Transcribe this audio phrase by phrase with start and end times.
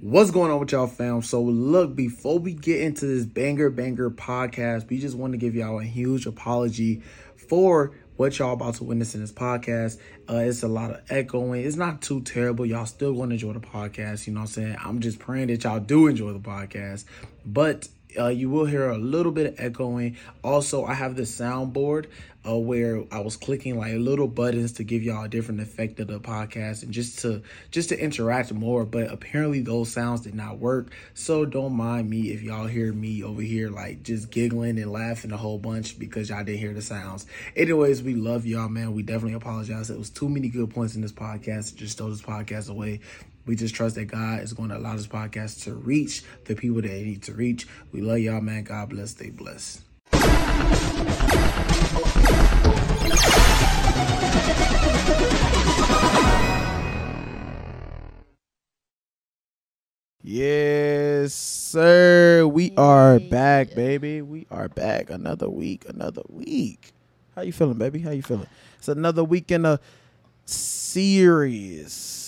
[0.00, 1.22] What's going on with y'all, fam?
[1.22, 5.56] So, look, before we get into this banger banger podcast, we just want to give
[5.56, 7.02] y'all a huge apology
[7.34, 9.98] for what y'all about to witness in this podcast.
[10.30, 11.64] Uh, it's a lot of echoing.
[11.64, 12.64] It's not too terrible.
[12.64, 14.28] Y'all still going to enjoy the podcast.
[14.28, 14.76] You know what I'm saying?
[14.84, 17.04] I'm just praying that y'all do enjoy the podcast.
[17.44, 17.88] But
[18.18, 20.16] uh, you will hear a little bit of echoing.
[20.42, 22.06] Also, I have the soundboard
[22.48, 26.06] uh, where I was clicking like little buttons to give y'all a different effect of
[26.06, 28.84] the podcast and just to just to interact more.
[28.84, 30.92] But apparently those sounds did not work.
[31.14, 35.32] So don't mind me if y'all hear me over here like just giggling and laughing
[35.32, 37.26] a whole bunch because y'all didn't hear the sounds.
[37.56, 38.92] Anyways, we love y'all, man.
[38.92, 39.90] We definitely apologize.
[39.90, 43.00] It was too many good points in this podcast just throw this podcast away.
[43.48, 46.82] We just trust that God is going to allow this podcast to reach the people
[46.82, 47.66] that it need to reach.
[47.92, 48.64] We love y'all, man.
[48.64, 49.12] God bless.
[49.12, 49.80] Stay blessed.
[60.22, 62.46] Yes, sir.
[62.46, 64.20] We are back, baby.
[64.20, 65.08] We are back.
[65.08, 66.92] Another week, another week.
[67.34, 68.00] How you feeling, baby?
[68.00, 68.46] How you feeling?
[68.76, 69.80] It's another week in a
[70.44, 72.27] series.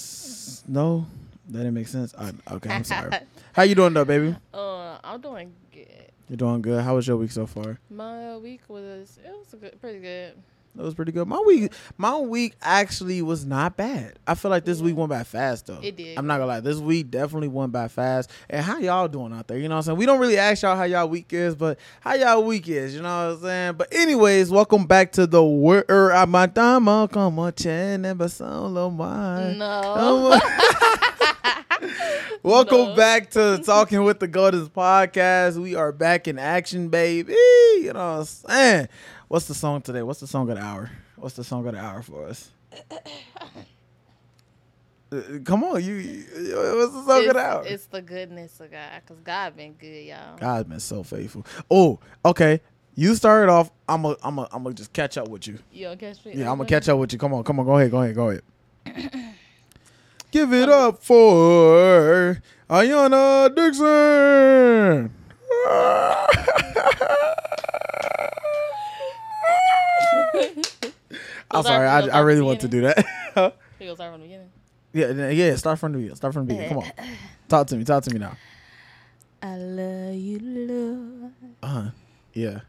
[0.69, 1.07] No,
[1.49, 2.15] that didn't make sense.
[2.19, 3.11] I, okay, I'm sorry.
[3.53, 4.37] How you doing, though, baby?
[4.55, 5.87] Uh, I'm doing good.
[6.29, 6.83] You're doing good.
[6.85, 7.79] How was your week so far?
[7.91, 10.35] My week was it was good, pretty good.
[10.77, 11.27] That was pretty good.
[11.27, 14.19] My week, my week actually was not bad.
[14.27, 15.81] I feel like this week went by fast though.
[15.83, 16.17] It did.
[16.17, 16.61] I'm not gonna lie.
[16.61, 18.31] This week definitely went by fast.
[18.49, 19.59] And how y'all doing out there?
[19.59, 19.99] You know what I'm saying?
[19.99, 22.95] We don't really ask y'all how y'all week is, but how y'all week is.
[22.95, 23.75] You know what I'm saying?
[23.75, 25.87] But anyways, welcome back to the word.
[25.89, 29.59] Amatama como chene solo mine.
[29.59, 30.39] No.
[32.43, 32.95] Welcome No.
[32.97, 35.57] back to Talking with the Goldens podcast.
[35.57, 37.33] We are back in action, baby.
[37.35, 38.89] You know what I'm saying?
[39.31, 40.03] What's the song today?
[40.03, 40.91] What's the song of the hour?
[41.15, 42.51] What's the song of the hour for us?
[45.13, 45.95] Uh, Come on, you.
[45.95, 46.25] you-
[46.77, 47.65] What's the song of it's, the hour?
[47.67, 50.37] it's the goodness of God, cause God been good, y'all.
[50.37, 51.45] God's been so faithful.
[51.69, 52.61] Oh, okay.
[52.95, 53.73] You started off.
[53.89, 55.59] I'm gonna, I'm gonna, I'm gonna just catch up with you.
[55.73, 56.35] You don't catch me?
[56.37, 57.19] Yeah, I'm gonna catch up with you.
[57.19, 58.43] Come on, come on, go ahead, go ahead, go ahead.
[60.31, 65.13] Give it up for Ahyanna Dixon.
[71.51, 73.05] I'm sorry, I, I really want to do that.
[73.81, 74.51] We start from the beginning.
[74.93, 75.57] yeah, yeah.
[75.57, 76.17] Start from the beginning.
[76.17, 76.69] Start from the beginning.
[76.69, 76.93] Come on,
[77.49, 77.85] talk to me.
[77.85, 78.37] Talk to me now.
[79.43, 81.33] I love you, Lord,
[81.63, 81.91] Uh huh.
[82.35, 82.61] Yeah.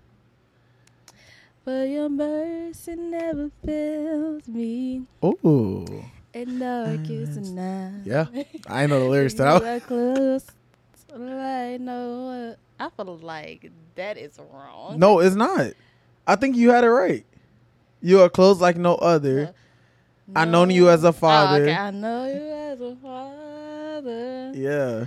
[1.65, 5.03] for your mercy never fails me.
[5.21, 5.85] Oh.
[6.33, 8.03] And darkest night.
[8.05, 8.27] Yeah.
[8.67, 9.83] I ain't know the lyrics to that.
[9.85, 10.45] close
[11.13, 12.55] like no.
[12.79, 14.97] I feel like that is wrong.
[14.97, 15.73] No, it's not.
[16.25, 17.25] I think you had it right.
[18.01, 19.53] You are close like no other.
[20.35, 21.11] I known you as a Oh,
[21.61, 21.75] okay.
[21.75, 24.51] I know you as a father.
[24.55, 25.05] Yeah.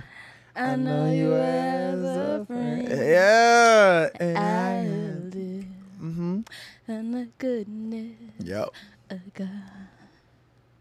[0.55, 2.87] I know you as a friend.
[2.87, 4.09] Yeah.
[4.19, 5.65] And I I live
[6.01, 6.39] mm-hmm.
[6.87, 8.69] in the goodness Yep.
[9.09, 9.84] of God.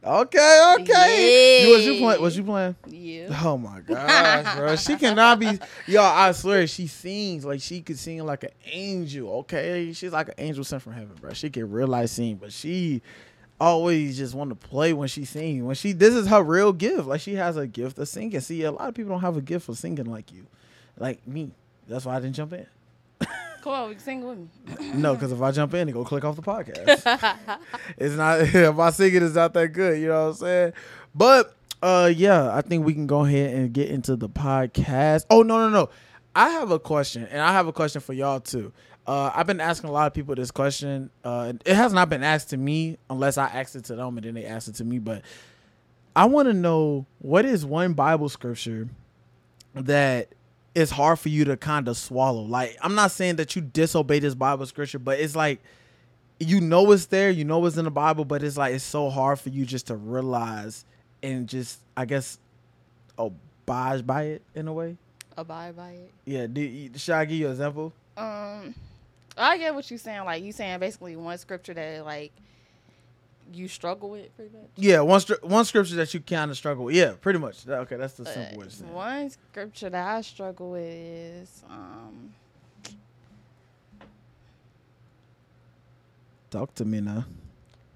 [0.07, 1.63] Okay, okay.
[1.67, 2.01] You, was you Yeah.
[2.01, 2.23] playing?
[2.23, 2.77] Was you playing?
[2.89, 3.41] Yeah.
[3.45, 4.77] Oh my gosh, bro.
[4.77, 9.31] She cannot be yo, I swear she sings like she could sing like an angel,
[9.41, 9.93] okay?
[9.95, 11.33] She's like an angel sent from heaven, bro.
[11.33, 13.01] She can real life sing, but she
[13.61, 15.63] always just want to play when she sings.
[15.63, 17.07] When she this is her real gift.
[17.07, 18.39] Like she has a gift of singing.
[18.41, 20.47] See, a lot of people don't have a gift for singing like you.
[20.99, 21.53] Like me.
[21.89, 22.67] That's why I didn't jump in.
[23.65, 24.93] Come on, we can sing with me.
[24.95, 27.59] No, because if I jump in, it go click off the podcast.
[27.97, 29.99] it's not if I sing it, it's not that good.
[29.99, 30.73] You know what I'm saying?
[31.15, 35.25] But uh, yeah, I think we can go ahead and get into the podcast.
[35.31, 35.89] Oh no, no, no!
[36.37, 38.71] I have a question, and I have a question for y'all too.
[39.07, 41.09] Uh, I've been asking a lot of people this question.
[41.25, 44.27] Uh, it has not been asked to me unless I asked it to them, and
[44.27, 44.99] then they asked it to me.
[44.99, 45.23] But
[46.15, 48.91] I want to know what is one Bible scripture
[49.73, 50.35] that
[50.75, 52.43] is hard for you to kind of swallow.
[52.43, 55.61] Like, I'm not saying that you disobey this Bible scripture, but it's like
[56.41, 59.09] you know it's there, you know it's in the Bible, but it's like it's so
[59.11, 60.85] hard for you just to realize
[61.23, 62.39] and just, I guess,
[63.19, 64.97] abide by it in a way.
[65.37, 66.13] Abide by it.
[66.25, 66.47] Yeah.
[66.47, 67.93] Do, should I give you an example?
[68.17, 68.75] Um,
[69.37, 70.25] I get what you're saying.
[70.25, 72.33] Like you saying basically one scripture that like
[73.53, 74.71] you struggle with pretty much.
[74.77, 76.95] Yeah, one stri- one scripture that you kind of struggle with.
[76.95, 77.67] Yeah, pretty much.
[77.69, 81.63] Okay, that's the Uh, simple way to say one scripture that I struggle with is
[81.69, 82.33] um
[86.51, 87.25] Talk to me now.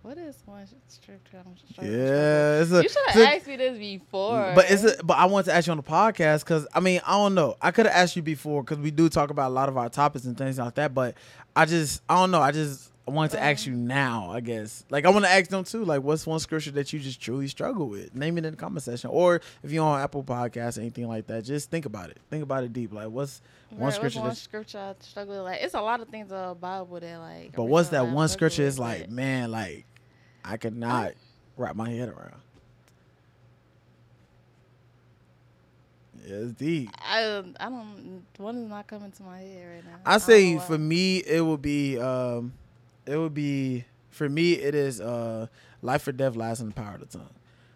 [0.03, 3.57] what is one scripture I'm struggling Yeah, it's a, You should have a- asked me
[3.57, 4.53] this before.
[4.55, 7.01] But it's a, but I want to ask you on the podcast because I mean
[7.07, 9.55] I don't know I could have asked you before because we do talk about a
[9.55, 10.93] lot of our topics and things like that.
[10.95, 11.15] But
[11.55, 14.85] I just I don't know I just I wanted to ask you now, I guess.
[14.91, 15.83] Like I want to ask them too.
[15.83, 18.15] Like, what's one scripture that you just truly struggle with?
[18.15, 21.27] Name it in the comment section, or if you're on Apple Podcasts or anything like
[21.29, 22.19] that, just think about it.
[22.29, 22.93] Think about it deep.
[22.93, 23.41] Like, what's
[23.71, 24.21] one Right, scripture?
[24.21, 25.45] One That, scripture I struggle with.
[25.45, 27.53] Like, it's a lot of things in the Bible that like.
[27.57, 28.63] but what's that one scripture?
[28.65, 29.87] with, Is like, but man, like
[30.45, 31.13] I could not
[31.57, 32.35] wrap my head around.
[36.27, 36.91] Yeah, it's deep.
[36.99, 38.23] I I don't.
[38.37, 39.99] One is not coming to my head right now.
[40.05, 40.63] I don't say why.
[40.63, 42.53] for me, it would be, um,
[43.09, 44.53] it would be for me.
[44.53, 45.47] It is uh,
[45.83, 47.31] life or death lies in the power of the tongue.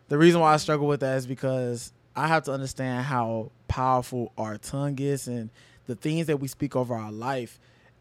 [0.08, 4.32] The reason why I struggle with that is because I have to understand how powerful
[4.36, 5.50] our tongue is and
[5.86, 7.58] the things that we speak over our life.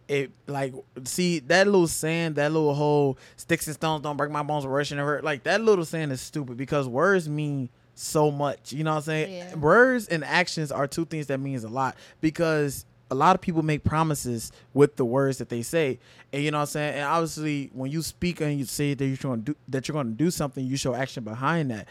[0.07, 0.73] It like
[1.05, 4.89] see that little saying, that little whole sticks and stones don't break my bones, worse
[4.89, 5.23] than hurt.
[5.23, 8.73] Like that little saying is stupid because words mean so much.
[8.73, 9.33] You know what I'm saying?
[9.33, 9.55] Yeah.
[9.55, 13.61] Words and actions are two things that means a lot because a lot of people
[13.61, 15.99] make promises with the words that they say.
[16.31, 16.95] And you know what I'm saying?
[16.95, 19.93] And obviously when you speak and you say that you're going to do that you're
[19.93, 21.87] going to do something, you show action behind that.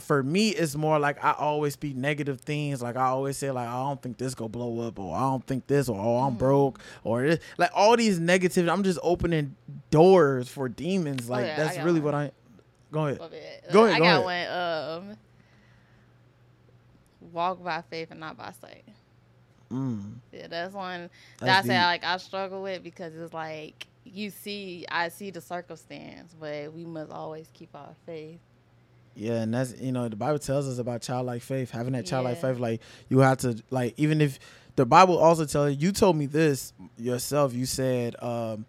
[0.00, 2.82] For me, it's more like I always speak negative things.
[2.82, 5.46] Like I always say, like I don't think this gonna blow up, or I don't
[5.46, 7.38] think this, or oh I'm broke, or this.
[7.58, 8.68] like all these negative.
[8.68, 9.54] I'm just opening
[9.92, 11.30] doors for demons.
[11.30, 12.12] Like yeah, I really one.
[12.12, 12.32] what I.
[12.90, 13.18] Go ahead.
[13.72, 15.10] Go ahead, I go got one.
[15.12, 15.16] Um,
[17.32, 18.82] walk by faith and not by sight.
[19.74, 21.02] Mm, Yeah, that's one
[21.40, 25.30] that That's I say like I struggle with because it's like you see, I see
[25.30, 28.38] the circumstance, but we must always keep our faith.
[29.16, 32.36] Yeah, and that's you know the Bible tells us about childlike faith, having that childlike
[32.36, 32.52] Yeah.
[32.52, 32.58] faith.
[32.60, 34.38] Like you have to like even if
[34.76, 35.86] the Bible also tells you.
[35.88, 37.54] You told me this yourself.
[37.54, 38.66] You said um,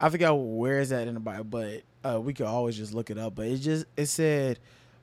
[0.00, 3.10] I forgot where is that in the Bible, but uh, we could always just look
[3.10, 3.34] it up.
[3.34, 4.58] But it just it said,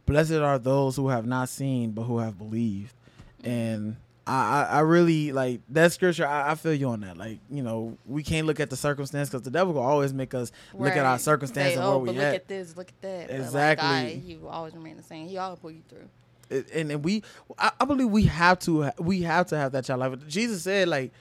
[0.06, 2.94] "Blessed are those who have not seen but who have believed,"
[3.44, 3.96] and
[4.26, 6.26] I, I, really like that scripture.
[6.26, 7.18] I, I feel you on that.
[7.18, 10.34] Like you know, we can't look at the circumstance because the devil will always make
[10.34, 12.48] us look at our circumstance Say, and oh, where we look at.
[12.48, 13.30] this, look at that.
[13.30, 13.88] Exactly.
[13.88, 15.28] Like, God, he will always remain the same.
[15.28, 16.10] He always pull you through.
[16.50, 17.24] It- and, and we
[17.58, 20.88] I, I believe we have to we have to have that child life jesus said
[20.88, 21.12] like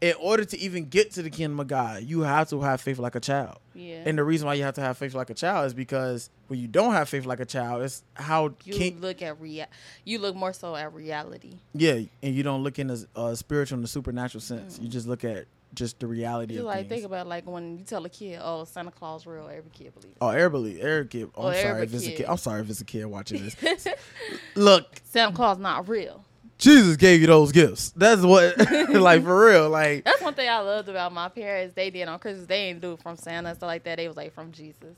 [0.00, 2.98] in order to even get to the kingdom of god you have to have faith
[2.98, 4.02] like a child Yeah.
[4.06, 6.58] and the reason why you have to have faith like a child is because when
[6.58, 9.66] you don't have faith like a child it's how you can look at rea-
[10.04, 11.58] You look more so at reality.
[11.74, 15.06] yeah and you don't look in the uh, spiritual and the supernatural sense you just
[15.06, 18.04] look at just the reality You of like things think about like when you tell
[18.04, 20.16] a kid, "Oh, Santa Claus real," every kid believes.
[20.20, 22.16] oh everybody eric kid oh, Oh, i'm sorry if it's a kid.
[22.16, 23.54] kid i'm sorry if it's a kid watching this
[24.56, 26.24] look Santa Claus not real.
[26.60, 28.56] Jesus gave you those gifts that's what
[28.90, 31.74] like for real like That's one thing I loved about my parents.
[31.74, 32.46] They did on Christmas.
[32.46, 33.96] They didn't do it from Santa and stuff like that.
[33.96, 34.94] They was like from Jesus.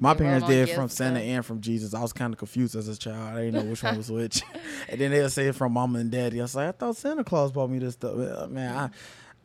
[0.00, 1.28] My They parents did from Santa stuff.
[1.28, 1.94] and from Jesus.
[1.94, 3.36] I was kind of confused as a child.
[3.36, 4.42] I didn't know which one was which.
[4.88, 6.40] and then they'll say it from mama and daddy.
[6.40, 8.16] I was like, I thought Santa Claus bought me this stuff.
[8.16, 8.90] Uh, Man, I,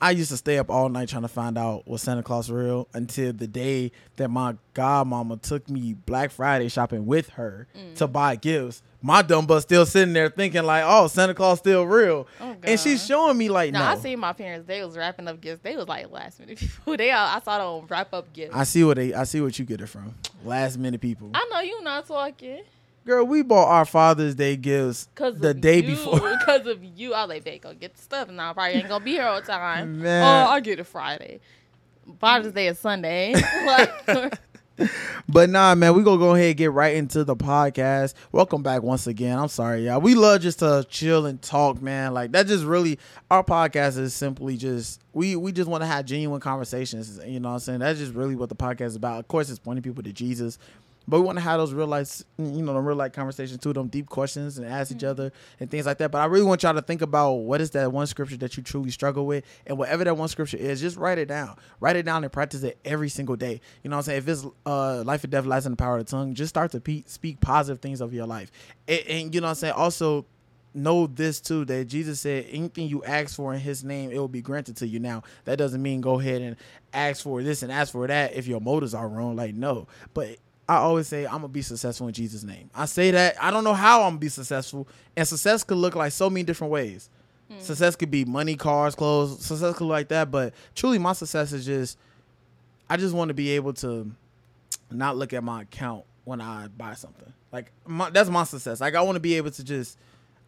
[0.02, 2.88] I used to stay up all night trying to find out was Santa Claus real
[2.94, 7.96] until the day that my godmama took me Black Friday shopping with her Mm.
[7.96, 8.82] to buy gifts.
[9.02, 12.28] My dumb butt still sitting there thinking like, oh, Santa Claus still real.
[12.42, 13.86] Oh, and she's showing me like, No, no.
[13.86, 14.68] I seen my parents.
[14.68, 15.62] They was wrapping up gifts.
[15.64, 16.96] They was like last minute people.
[16.98, 18.56] They all, I saw them wrap up gifts.
[18.56, 20.16] I see what they I see what you get it from.
[20.46, 21.32] Last minute people.
[21.34, 22.62] I know you not talking.
[23.06, 26.20] Girl, we bought our Father's Day gifts the day you, before.
[26.50, 28.90] Because of you, I was like, babe, go get the stuff, and I probably ain't
[28.90, 30.02] gonna be here all the time.
[30.02, 30.24] Man.
[30.24, 31.40] Oh, I'll get it Friday.
[32.20, 33.36] Father's Day is Sunday.
[35.28, 38.14] But nah, man, we gonna go ahead and get right into the podcast.
[38.32, 39.38] Welcome back once again.
[39.38, 40.02] I'm sorry, y'all.
[40.02, 42.14] We love just to chill and talk, man.
[42.14, 42.98] Like that just really
[43.30, 47.20] our podcast is simply just we we just want to have genuine conversations.
[47.26, 47.80] You know what I'm saying?
[47.80, 49.20] That's just really what the podcast is about.
[49.20, 50.58] Of course, it's pointing people to Jesus.
[51.10, 53.74] But we want to have those real life, you know, the real life conversations too,
[53.74, 56.12] them deep questions and ask each other and things like that.
[56.12, 58.64] But I really want y'all to think about what is that one scripture that you
[58.64, 61.58] truly struggle with, and whatever that one scripture is, just write it down.
[61.80, 63.60] Write it down and practice it every single day.
[63.84, 64.18] You know what I'm saying?
[64.20, 66.72] If it's uh, life and death lies in the power of the tongue, just start
[66.72, 68.52] to pe- speak positive things of your life.
[68.88, 69.74] And, and you know what I'm saying?
[69.74, 70.26] Also,
[70.74, 74.28] know this too that Jesus said anything you ask for in his name it will
[74.28, 76.56] be granted to you now that doesn't mean go ahead and
[76.94, 80.38] ask for this and ask for that if your motives are wrong like no but
[80.70, 83.64] I always say I'm gonna be successful in Jesus name I say that I don't
[83.64, 87.10] know how I'm gonna be successful and success could look like so many different ways
[87.52, 87.60] hmm.
[87.60, 91.52] success could be money cars clothes success could look like that but truly my success
[91.54, 91.98] is just
[92.90, 94.12] I just want to be able to
[94.92, 97.32] not look at my account when I buy something.
[97.52, 98.82] Like my, that's my success.
[98.82, 99.98] Like I want to be able to just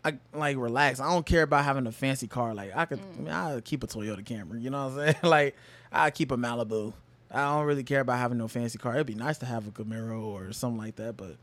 [0.03, 0.99] I like relax.
[0.99, 2.53] I don't care about having a fancy car.
[2.53, 5.15] Like I could I mean, I keep a Toyota Camry, you know what I'm saying?
[5.23, 5.55] like
[5.91, 6.93] I keep a Malibu.
[7.33, 8.95] I don't really care about having no fancy car.
[8.95, 11.37] It'd be nice to have a Camaro or something like that, but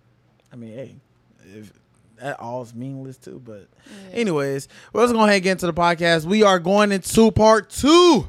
[0.53, 0.97] I mean, hey,
[1.55, 1.73] if
[2.21, 3.41] that all is meaningless too.
[3.45, 3.69] But
[4.13, 6.25] anyways, well, let's go ahead and get into the podcast.
[6.25, 8.29] We are going into part two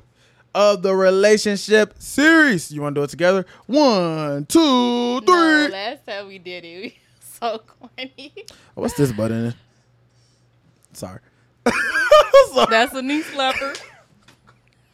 [0.55, 2.71] of the relationship series.
[2.71, 3.45] You want to do it together?
[3.67, 5.27] One, two, three.
[5.27, 6.97] No, last time we did it, we
[7.39, 8.33] so corny.
[8.75, 9.53] What's this button?
[10.93, 11.19] Sorry.
[12.53, 12.67] Sorry.
[12.69, 13.79] That's a knee slapper.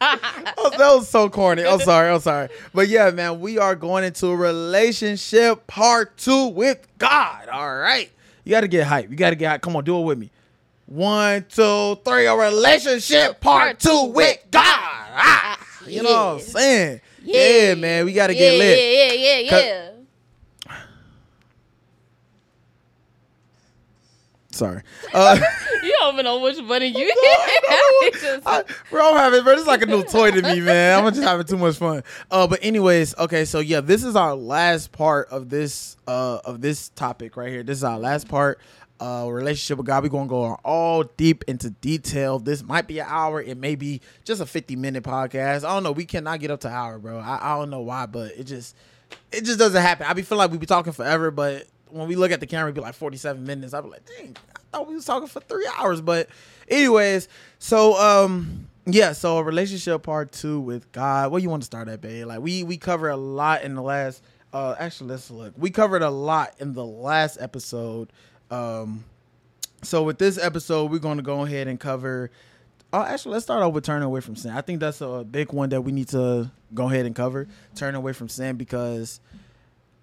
[0.58, 1.64] Oh, that was so corny.
[1.64, 2.10] I'm sorry.
[2.10, 2.48] I'm sorry.
[2.74, 7.48] But yeah, man, we are going into a relationship part two with God.
[7.48, 8.10] All right.
[8.44, 9.10] You got to get hype.
[9.10, 9.62] You got to get hype.
[9.62, 10.30] Come on, do it with me.
[10.86, 12.26] One, two, three.
[12.26, 14.62] A relationship part two with God.
[14.64, 17.00] Ah, you know what I'm saying?
[17.22, 18.04] Yeah, man.
[18.04, 18.78] We got to yeah, get lit.
[18.78, 19.90] Yeah, yeah, yeah, yeah.
[24.56, 24.82] Sorry.
[25.14, 25.38] Uh,
[25.82, 28.14] You don't even know which button you hit.
[28.20, 31.04] Just- I, bro, I'm having, bro, this is like a new toy to me, man.
[31.04, 32.02] I'm just having too much fun.
[32.30, 36.60] Uh, but anyways, okay, so yeah, this is our last part of this uh of
[36.60, 37.62] this topic right here.
[37.62, 38.58] This is our last part.
[38.98, 40.02] Uh, relationship with God.
[40.02, 42.38] We're gonna go all deep into detail.
[42.38, 43.42] This might be an hour.
[43.42, 45.64] It may be just a 50 minute podcast.
[45.64, 45.92] I don't know.
[45.92, 47.18] We cannot get up to an hour, bro.
[47.18, 48.74] I, I don't know why, but it just
[49.30, 50.06] it just doesn't happen.
[50.08, 52.66] I be feel like we be talking forever, but when we look at the camera,
[52.66, 53.74] it'd be like 47 minutes.
[53.74, 56.00] I'd be like, dang, I thought we was talking for three hours.
[56.00, 56.28] But
[56.68, 57.28] anyways,
[57.58, 61.32] so um yeah, so relationship part two with God.
[61.32, 62.26] Where you want to start at, babe?
[62.26, 65.54] Like we we covered a lot in the last uh actually let's look.
[65.56, 68.12] We covered a lot in the last episode.
[68.50, 69.04] Um
[69.82, 72.30] so with this episode, we're gonna go ahead and cover
[72.92, 74.52] Oh, actually, let's start off with turning away from sin.
[74.52, 77.48] I think that's a big one that we need to go ahead and cover.
[77.74, 79.20] Turn away from sin because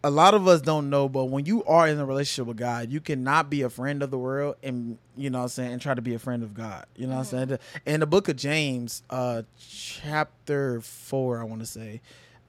[0.03, 2.91] a lot of us don't know, but when you are in a relationship with God,
[2.91, 5.81] you cannot be a friend of the world and you know what I'm saying and
[5.81, 6.85] try to be a friend of God.
[6.95, 7.59] You know what I'm saying?
[7.85, 12.01] In the book of James, uh chapter 4, I want to say.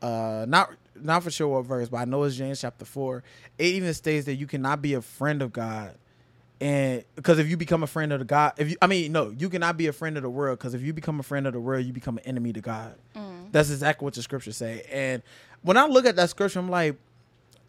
[0.03, 3.23] Uh not not for sure what verse, but I know it's James chapter 4.
[3.59, 5.95] It even states that you cannot be a friend of God
[6.61, 9.35] and because if you become a friend of the God, if you, I mean, no,
[9.37, 10.59] you cannot be a friend of the world.
[10.59, 12.95] Because if you become a friend of the world, you become an enemy to God.
[13.53, 14.87] That's exactly what the scriptures say.
[14.91, 15.23] And
[15.63, 16.97] when I look at that scripture, I'm like,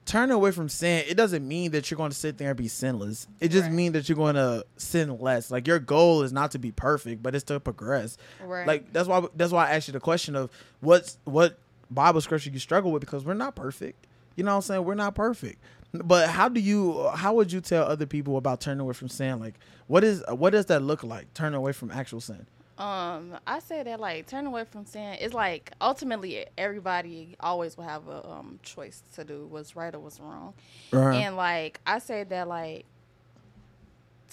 [0.05, 1.03] turning away from sin.
[1.07, 3.27] It doesn't mean that you're going to sit there and be sinless.
[3.39, 3.73] It just Right.
[3.73, 5.49] means that you're going to sin less.
[5.51, 8.17] Like your goal is not to be perfect, but it's to progress.
[8.43, 8.67] Right.
[8.67, 10.49] Like that's why that's why I asked you the question of
[10.81, 11.57] what's what
[11.89, 14.07] Bible scripture you struggle with because we're not perfect.
[14.35, 14.83] You know what I'm saying?
[14.85, 15.59] We're not perfect.
[15.93, 19.39] But how do you how would you tell other people about turning away from sin?
[19.39, 19.55] Like
[19.87, 21.33] what is what does that look like?
[21.33, 22.45] Turning away from actual sin.
[22.77, 25.17] Um, I say that like turn away from sin.
[25.21, 29.99] It's like ultimately everybody always will have a um choice to do what's right or
[29.99, 30.53] what's wrong.
[30.91, 31.15] Right.
[31.15, 32.85] And like I say that like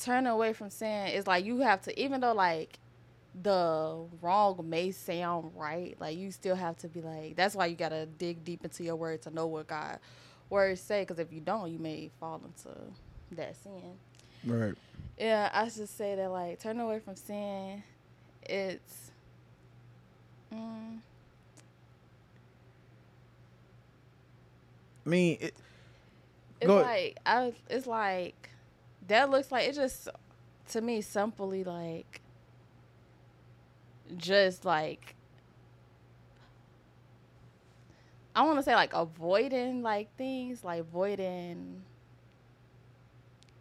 [0.00, 2.78] turn away from sin is like you have to even though like
[3.42, 7.76] the wrong may sound right, like you still have to be like that's why you
[7.76, 10.00] gotta dig deep into your word to know what God
[10.50, 11.02] words say.
[11.02, 12.76] Because if you don't, you may fall into
[13.32, 13.98] that sin.
[14.44, 14.74] right.
[15.18, 17.82] Yeah, I should say that like turn away from sin.
[18.44, 19.10] It's
[20.52, 20.98] mm,
[25.04, 25.54] I mean, it,
[26.60, 26.82] it's ahead.
[26.82, 28.50] like I it's like
[29.08, 30.08] that looks like it just
[30.70, 32.20] to me simply like
[34.16, 35.14] just like
[38.34, 41.82] I want to say like avoiding like things like avoiding.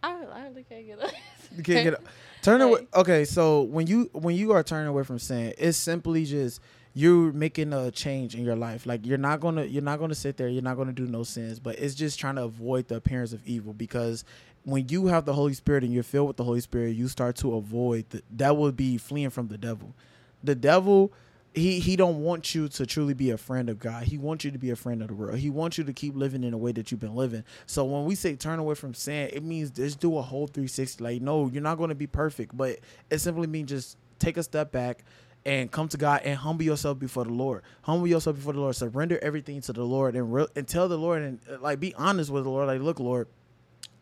[0.02, 1.14] I, I really can't get it.
[1.56, 2.04] You can't get up.
[2.42, 2.86] turn away.
[2.94, 6.60] Okay, so when you when you are turning away from sin, it's simply just
[6.94, 8.84] you're making a change in your life.
[8.86, 10.48] Like you're not gonna you're not gonna sit there.
[10.48, 13.46] You're not gonna do no sins, but it's just trying to avoid the appearance of
[13.46, 14.24] evil because
[14.64, 17.36] when you have the Holy Spirit and you're filled with the Holy Spirit, you start
[17.36, 18.56] to avoid the, that.
[18.56, 19.94] Would be fleeing from the devil.
[20.42, 21.12] The devil.
[21.54, 24.04] He, he don't want you to truly be a friend of God.
[24.04, 25.38] He wants you to be a friend of the world.
[25.38, 27.44] He wants you to keep living in the way that you've been living.
[27.66, 31.04] So when we say turn away from sin, it means just do a whole 360.
[31.04, 32.78] Like, no, you're not going to be perfect, but
[33.10, 35.04] it simply means just take a step back
[35.44, 37.62] and come to God and humble yourself before the Lord.
[37.82, 38.76] Humble yourself before the Lord.
[38.76, 41.94] Surrender everything to the Lord and re- and tell the Lord and uh, like be
[41.94, 42.68] honest with the Lord.
[42.68, 43.28] Like, look, Lord,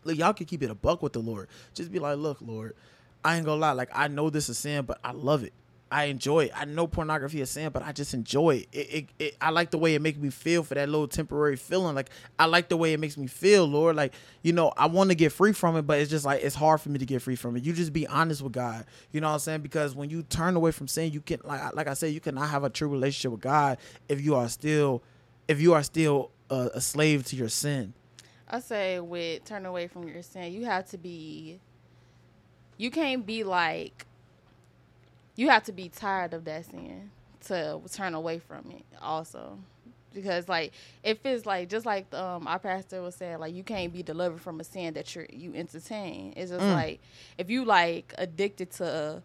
[0.03, 1.47] look, y'all can keep it a buck with the Lord.
[1.73, 2.75] Just be like, look, Lord,
[3.23, 3.71] I ain't gonna lie.
[3.71, 5.53] Like, I know this is sin, but I love it.
[5.91, 6.51] I enjoy it.
[6.55, 8.67] I know pornography is sin, but I just enjoy it.
[8.71, 9.37] It, it, it.
[9.41, 11.95] I like the way it makes me feel for that little temporary feeling.
[11.95, 13.97] Like I like the way it makes me feel, Lord.
[13.97, 16.55] Like you know, I want to get free from it, but it's just like it's
[16.55, 17.63] hard for me to get free from it.
[17.63, 18.85] You just be honest with God.
[19.11, 19.61] You know what I'm saying?
[19.61, 22.49] Because when you turn away from sin, you can like like I said, you cannot
[22.49, 25.03] have a true relationship with God if you are still
[25.49, 27.93] if you are still a, a slave to your sin.
[28.49, 31.59] I say with turn away from your sin, you have to be.
[32.77, 34.05] You can't be like.
[35.41, 37.09] You have to be tired of that sin
[37.47, 38.85] to turn away from it.
[39.01, 39.57] Also,
[40.13, 43.91] because like if it's like just like um our pastor was saying, like you can't
[43.93, 46.33] be delivered from a sin that you you entertain.
[46.37, 46.73] It's just Mm.
[46.73, 47.01] like
[47.37, 49.23] if you like addicted to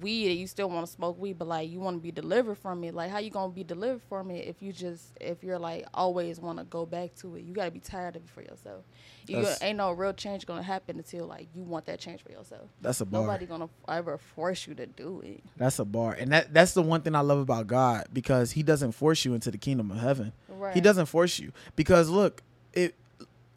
[0.00, 2.56] weed and you still want to smoke weed, but like you want to be delivered
[2.56, 2.94] from it.
[2.94, 6.40] Like how you gonna be delivered from it if you just if you're like always
[6.40, 7.44] want to go back to it?
[7.44, 8.84] You gotta be tired of it for yourself.
[9.26, 12.30] You That's- ain't no real change gonna happen until like you want that change for
[12.32, 12.68] yourself.
[12.80, 13.22] That's a bar.
[13.22, 15.42] Nobody gonna ever force you to do it.
[15.56, 16.12] That's a bar.
[16.12, 19.34] And that that's the one thing I love about God because he doesn't force you
[19.34, 20.32] into the kingdom of heaven.
[20.48, 20.74] Right.
[20.74, 22.94] He doesn't force you because look, it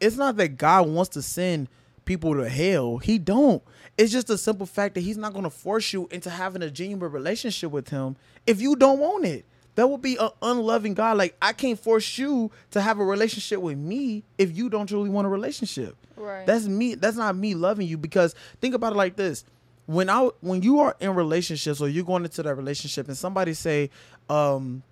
[0.00, 1.68] it's not that God wants to send
[2.08, 2.96] people to hell.
[2.96, 3.62] He don't.
[3.98, 6.70] It's just a simple fact that he's not going to force you into having a
[6.70, 9.44] genuine relationship with him if you don't want it.
[9.74, 11.18] That would be an unloving God.
[11.18, 15.10] Like I can't force you to have a relationship with me if you don't truly
[15.10, 15.96] want a relationship.
[16.16, 16.46] Right.
[16.46, 16.94] That's me.
[16.94, 19.44] That's not me loving you because think about it like this.
[19.84, 23.52] When I when you are in relationships or you're going into that relationship and somebody
[23.52, 23.90] say,
[24.30, 24.82] um,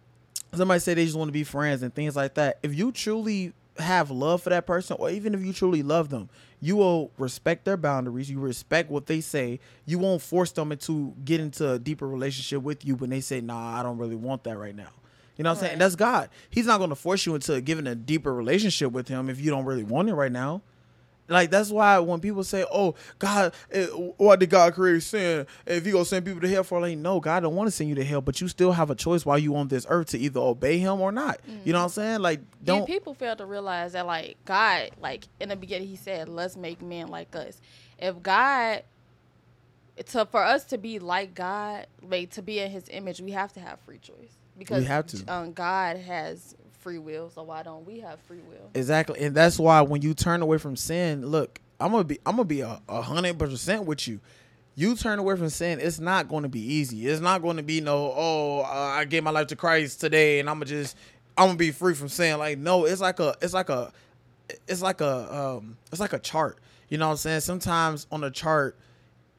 [0.52, 2.58] somebody say they just want to be friends and things like that.
[2.62, 6.28] If you truly have love for that person, or even if you truly love them,
[6.60, 8.30] you will respect their boundaries.
[8.30, 9.60] You respect what they say.
[9.84, 13.40] You won't force them into get into a deeper relationship with you when they say,
[13.40, 14.90] "Nah, I don't really want that right now."
[15.36, 15.72] You know what I'm saying?
[15.72, 15.78] Right.
[15.80, 16.30] That's God.
[16.48, 19.50] He's not going to force you into giving a deeper relationship with Him if you
[19.50, 20.62] don't really want it right now.
[21.28, 25.46] Like that's why when people say, "Oh, God, eh, why did God create sin?
[25.66, 27.88] If He gonna send people to hell for like, no, God don't want to send
[27.88, 30.18] you to hell, but you still have a choice while you on this earth to
[30.18, 31.40] either obey Him or not.
[31.64, 32.20] You know what I'm saying?
[32.20, 36.28] Like, don't people fail to realize that like God, like in the beginning, He said,
[36.28, 37.60] "Let's make men like us."
[37.98, 38.82] If God,
[40.06, 43.52] to for us to be like God, like to be in His image, we have
[43.54, 45.24] to have free choice because we have to.
[45.26, 46.54] Um, God has
[46.86, 48.70] free will, so why don't we have free will?
[48.72, 52.36] exactly, and that's why when you turn away from sin, look, I'm gonna be, I'm
[52.36, 54.20] gonna be a a hundred percent with you.
[54.76, 57.08] You turn away from sin, it's not going to be easy.
[57.08, 60.48] It's not going to be no, oh, I gave my life to Christ today, and
[60.48, 60.96] I'm gonna just,
[61.36, 62.38] I'm gonna be free from sin.
[62.38, 63.92] Like, no, it's like a, it's like a,
[64.68, 66.58] it's like a, um, it's like a chart.
[66.88, 67.40] You know what I'm saying?
[67.40, 68.78] Sometimes on a chart,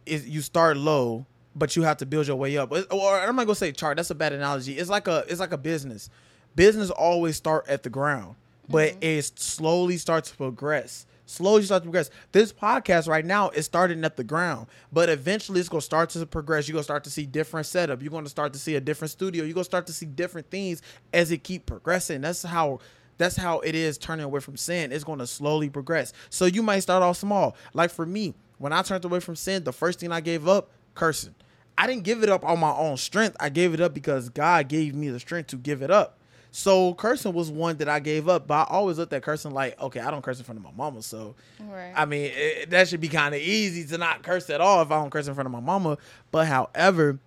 [0.06, 1.26] is you start low,
[1.56, 2.74] but you have to build your way up.
[2.92, 3.96] Or I'm not gonna say chart.
[3.96, 4.78] That's a bad analogy.
[4.78, 6.10] It's like a, it's like a business.
[6.58, 8.36] Business always start at the ground,
[8.68, 9.04] but mm-hmm.
[9.04, 11.06] it slowly starts to progress.
[11.28, 12.10] Slowly starts to progress.
[12.32, 16.26] This podcast right now is starting at the ground, but eventually it's gonna start to
[16.26, 16.68] progress.
[16.68, 18.02] You're gonna start to see different setup.
[18.02, 19.44] You're gonna start to see a different studio.
[19.44, 20.82] You're gonna start to see different things
[21.14, 22.22] as it keep progressing.
[22.22, 22.80] That's how
[23.20, 24.92] that's how it is turning away from sin.
[24.92, 26.12] It's going to slowly progress.
[26.32, 27.56] So you might start off small.
[27.76, 30.72] Like for me, when I turned away from sin, the first thing I gave up,
[30.96, 31.36] cursing.
[31.78, 33.38] I didn't give it up on my own strength.
[33.40, 36.17] I gave it up because God gave me the strength to give it up.
[36.58, 39.80] So cursing was one that I gave up, but I always looked at cursing like,
[39.80, 41.94] okay, I don't curse in front of my mama, so Right.
[41.96, 44.90] I mean it, that should be kind of easy to not curse at all if
[44.90, 46.00] I don't curse in front of my mama.
[46.32, 47.20] But however,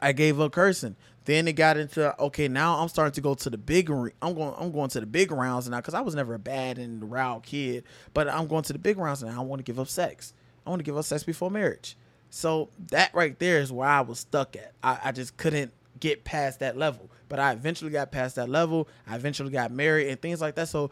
[0.00, 0.96] I gave up cursing.
[1.26, 2.48] Then it got into okay.
[2.48, 3.90] Now I'm starting to go to the big.
[3.90, 4.54] I'm going.
[4.56, 7.42] I'm going to the big rounds now because I was never a bad and loud
[7.42, 7.84] kid.
[8.14, 9.38] But I'm going to the big rounds now.
[9.38, 10.32] I want to give up sex.
[10.66, 11.94] I want to give up sex before marriage.
[12.30, 14.72] So that right there is where I was stuck at.
[14.82, 17.10] I, I just couldn't get past that level.
[17.28, 18.88] But I eventually got past that level.
[19.06, 20.68] I eventually got married and things like that.
[20.68, 20.90] So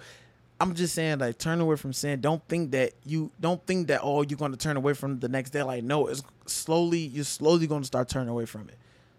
[0.61, 2.21] I'm just saying, like, turn away from sin.
[2.21, 5.29] Don't think that you don't think that oh you're going to turn away from the
[5.29, 5.63] next day.
[5.63, 6.99] Like, no, it's slowly.
[6.99, 8.77] You're slowly going to start turning away from it.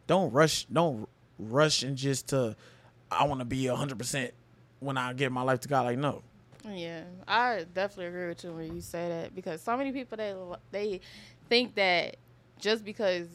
[0.07, 0.65] Don't rush.
[0.65, 1.07] Don't
[1.39, 2.55] rush and just to.
[3.11, 4.33] I want to be hundred percent
[4.79, 5.85] when I give my life to God.
[5.85, 6.23] Like, no.
[6.73, 10.33] Yeah, I definitely agree with you when you say that because so many people they
[10.71, 11.01] they
[11.47, 12.15] think that
[12.59, 13.27] just because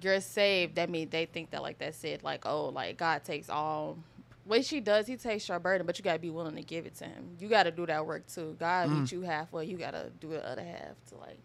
[0.00, 2.22] you're saved, that means they think that like that's it.
[2.22, 3.98] Like oh, like God takes all.
[4.44, 6.94] What she does, he takes your burden, but you gotta be willing to give it
[6.96, 7.36] to him.
[7.38, 8.56] You gotta do that work too.
[8.58, 9.00] God mm.
[9.00, 9.66] meet you halfway.
[9.66, 11.38] You gotta do the other half to like,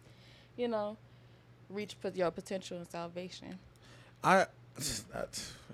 [0.56, 0.96] you know,
[1.68, 3.58] reach for your potential and salvation.
[4.22, 4.46] I.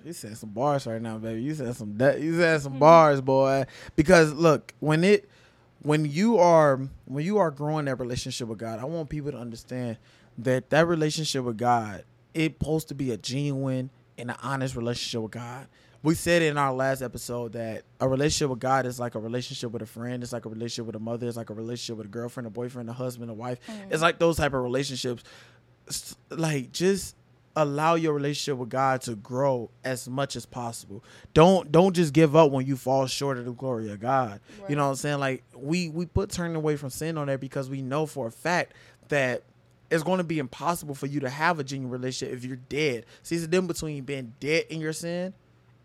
[0.03, 1.43] You said some bars right now, baby.
[1.43, 1.99] You said some.
[1.99, 2.79] that- You said some mm-hmm.
[2.79, 3.67] bars, boy.
[3.97, 5.29] Because look, when it,
[5.83, 9.37] when you are, when you are growing that relationship with God, I want people to
[9.37, 9.99] understand
[10.39, 15.23] that that relationship with God, it's supposed to be a genuine and an honest relationship
[15.23, 15.67] with God.
[16.03, 19.71] We said in our last episode that a relationship with God is like a relationship
[19.71, 20.23] with a friend.
[20.23, 21.29] It's like a relationship with a mother.
[21.29, 23.59] It's like a relationship with a girlfriend, a boyfriend, a husband, a wife.
[23.67, 23.93] Mm.
[23.93, 25.25] It's like those type of relationships.
[26.31, 27.17] Like just
[27.57, 31.05] allow your relationship with God to grow as much as possible.
[31.35, 34.41] Don't don't just give up when you fall short of the glory of God.
[34.69, 35.19] You know what I'm saying?
[35.19, 38.33] Like we we put turning away from sin on there because we know for a
[38.33, 38.75] fact
[39.09, 39.43] that
[39.91, 43.07] it's going to be impossible for you to have a genuine relationship if you're dead.
[43.23, 45.35] See, it's the difference between being dead in your sin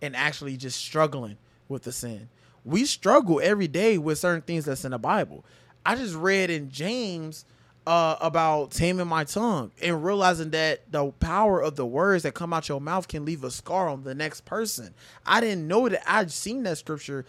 [0.02, 1.38] and actually just struggling
[1.68, 2.30] with the sin.
[2.64, 5.44] We struggle every day with certain things that's in the Bible.
[5.86, 7.46] I just read in James
[7.88, 12.54] uh, about taming my tongue and realizing that the power of the words that come
[12.54, 14.94] out your mouth can leave a scar on the next person.
[15.26, 16.02] I didn't know that.
[16.12, 17.26] I'd seen that scripture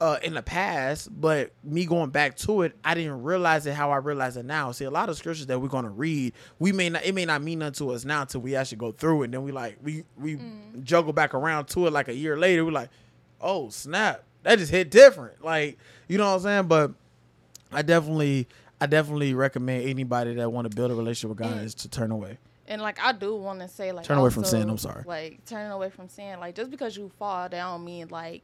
[0.00, 3.90] uh, in the past, but me going back to it, I didn't realize it how
[3.90, 4.72] I realize it now.
[4.72, 7.42] See, a lot of scriptures that we're gonna read, we may not it may not
[7.42, 9.24] mean nothing to us now until we actually go through it.
[9.26, 10.82] And then we like we we mm.
[10.82, 12.64] juggle back around to it like a year later.
[12.64, 12.90] We're like,
[13.40, 15.44] oh snap, that just hit different.
[15.44, 15.78] Like
[16.08, 16.66] you know what I'm saying?
[16.66, 16.92] But
[17.72, 18.48] I definitely
[18.80, 22.10] I definitely recommend anybody that want to build a relationship with God is to turn
[22.10, 22.38] away.
[22.66, 24.68] And like I do want to say like turn away also, from sin.
[24.68, 25.04] I'm sorry.
[25.06, 26.40] Like turning away from sin.
[26.40, 28.42] Like just because you fall, that don't mean like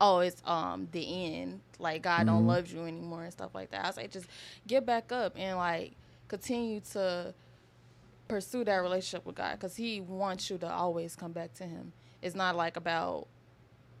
[0.00, 1.60] oh, it's um the end.
[1.78, 2.26] Like God mm-hmm.
[2.26, 3.86] don't love you anymore and stuff like that.
[3.86, 4.26] I say just
[4.66, 5.92] get back up and like
[6.28, 7.34] continue to
[8.28, 11.92] pursue that relationship with God because He wants you to always come back to Him.
[12.22, 13.28] It's not like about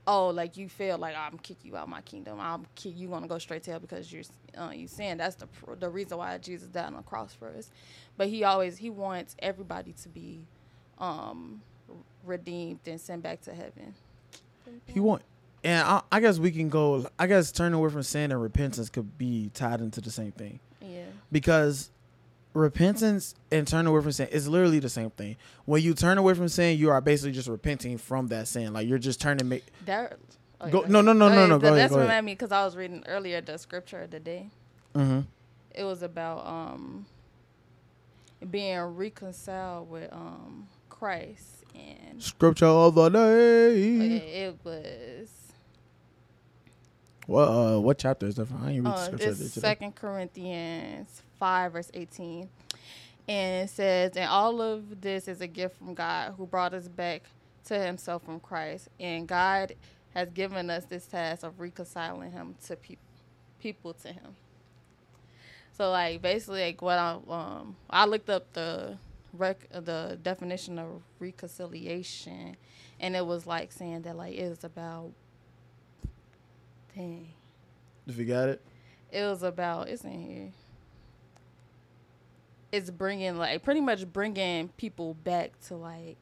[0.06, 2.38] oh like you feel like I'm kick you out my kingdom.
[2.40, 4.24] I'm kick you gonna go straight to hell because you're
[4.58, 5.18] uh, you sin.
[5.18, 7.70] That's the the reason why Jesus died on the cross for us.
[8.16, 10.46] But He always He wants everybody to be
[10.98, 11.62] um
[12.24, 13.94] redeemed and sent back to heaven.
[14.86, 15.22] He want
[15.66, 17.06] and I, I, guess we can go.
[17.18, 20.60] I guess turning away from sin and repentance could be tied into the same thing.
[20.80, 21.06] Yeah.
[21.32, 21.90] Because
[22.54, 25.36] repentance and turning away from sin is literally the same thing.
[25.64, 28.72] When you turn away from sin, you are basically just repenting from that sin.
[28.72, 29.48] Like you're just turning.
[29.48, 30.16] Make, that.
[30.60, 31.58] Oh, go, no, no, no, no, no.
[31.58, 34.50] Go That's what made me because I was reading earlier the scripture of the day.
[34.94, 35.20] Mm-hmm.
[35.74, 37.06] It was about um
[38.48, 44.44] being reconciled with um Christ and scripture of the day.
[44.44, 45.35] It was
[47.26, 48.64] what uh, what chapter is that from?
[48.64, 52.48] I ain't read uh, It's Second Corinthians five verse eighteen,
[53.28, 56.88] and it says, "And all of this is a gift from God, who brought us
[56.88, 57.22] back
[57.66, 59.74] to Himself from Christ, and God
[60.14, 63.04] has given us this task of reconciling Him to people,
[63.60, 64.36] people to Him."
[65.76, 68.98] So like basically like what I um I looked up the
[69.32, 72.56] rec the definition of reconciliation,
[73.00, 75.10] and it was like saying that like it's about
[76.96, 77.28] Dang.
[78.06, 78.62] If you got it.
[79.12, 79.88] It was about.
[79.88, 80.52] It's in here.
[82.72, 86.16] It's bringing like pretty much bringing people back to like.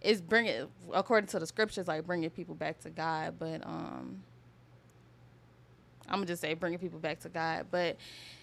[0.00, 4.22] It's bringing according to the scriptures like bringing people back to God, but um.
[6.10, 7.98] I'm gonna just say bringing people back to God, but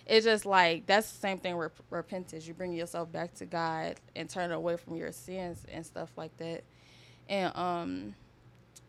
[0.06, 2.48] it's just like that's the same thing with repentance.
[2.48, 6.38] You bring yourself back to God and turn away from your sins and stuff like
[6.38, 6.64] that,
[7.28, 8.16] and um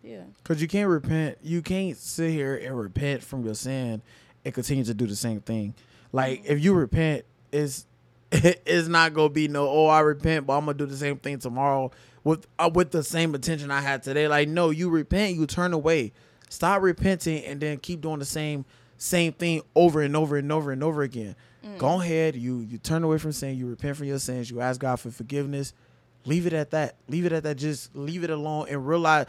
[0.06, 0.22] yeah.
[0.42, 1.38] Because you can't repent.
[1.42, 4.00] You can't sit here and repent from your sin
[4.44, 5.74] and continue to do the same thing.
[6.12, 7.86] Like if you repent, it's
[8.32, 9.68] it's not gonna be no.
[9.68, 11.90] Oh, I repent, but I'm gonna do the same thing tomorrow
[12.24, 14.28] with uh, with the same attention I had today.
[14.28, 16.12] Like no, you repent, you turn away.
[16.48, 18.64] Stop repenting and then keep doing the same
[18.98, 21.34] same thing over and over and over and over again.
[21.64, 21.78] Mm.
[21.78, 24.80] Go ahead, you you turn away from sin, you repent from your sins, you ask
[24.80, 25.72] God for forgiveness.
[26.24, 26.96] Leave it at that.
[27.08, 27.56] Leave it at that.
[27.56, 29.26] Just leave it alone and realize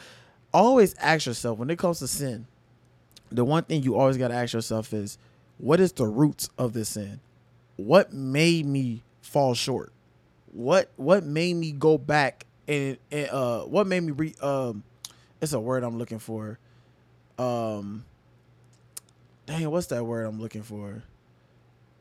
[0.57, 2.47] always ask yourself when it comes to sin,
[3.31, 5.17] the one thing you always got to ask yourself is,
[5.57, 7.19] what is the roots of this sin?
[7.75, 9.91] What made me fall short?
[10.51, 14.83] What what made me go back and, and uh what made me re um
[15.39, 16.57] it's a word I'm looking for.
[17.37, 18.05] Um
[19.45, 21.03] dang, what's that word I'm looking for?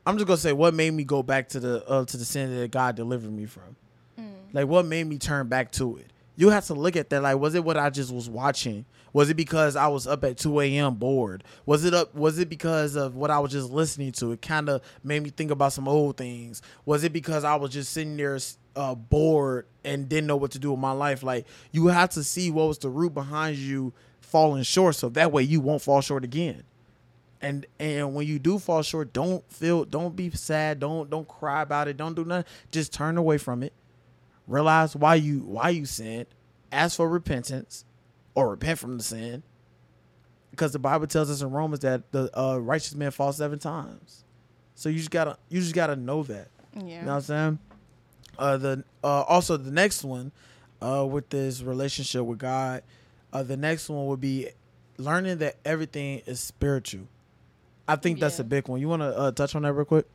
[0.06, 2.56] I'm just gonna say what made me go back to the uh, to the sin
[2.56, 3.76] that God delivered me from.
[4.18, 4.32] Mm.
[4.52, 7.38] Like what made me turn back to it you have to look at that like
[7.38, 8.84] was it what i just was watching?
[9.12, 11.42] Was it because i was up at 2 a.m bored?
[11.64, 14.32] Was it up was it because of what i was just listening to?
[14.32, 16.62] It kind of made me think about some old things.
[16.84, 18.38] Was it because i was just sitting there
[18.76, 21.22] uh, bored and didn't know what to do with my life?
[21.22, 25.32] Like you have to see what was the root behind you falling short so that
[25.32, 26.62] way you won't fall short again.
[27.40, 31.62] And and when you do fall short don't feel don't be sad don't don't cry
[31.62, 32.50] about it don't do nothing.
[32.70, 33.72] Just turn away from it
[34.46, 36.26] realize why you why you sinned,
[36.72, 37.84] ask for repentance,
[38.34, 39.42] or repent from the sin.
[40.50, 44.24] Because the Bible tells us in Romans that the uh, righteous man falls seven times.
[44.74, 46.48] So you just gotta you just gotta know that.
[46.74, 46.82] Yeah.
[46.82, 47.58] You know what I'm saying?
[48.38, 50.32] Uh the uh also the next one,
[50.82, 52.82] uh with this relationship with God,
[53.32, 54.48] uh the next one would be
[54.98, 57.08] learning that everything is spiritual.
[57.88, 58.26] I think yeah.
[58.26, 58.80] that's a big one.
[58.80, 60.06] You wanna uh, touch on that real quick?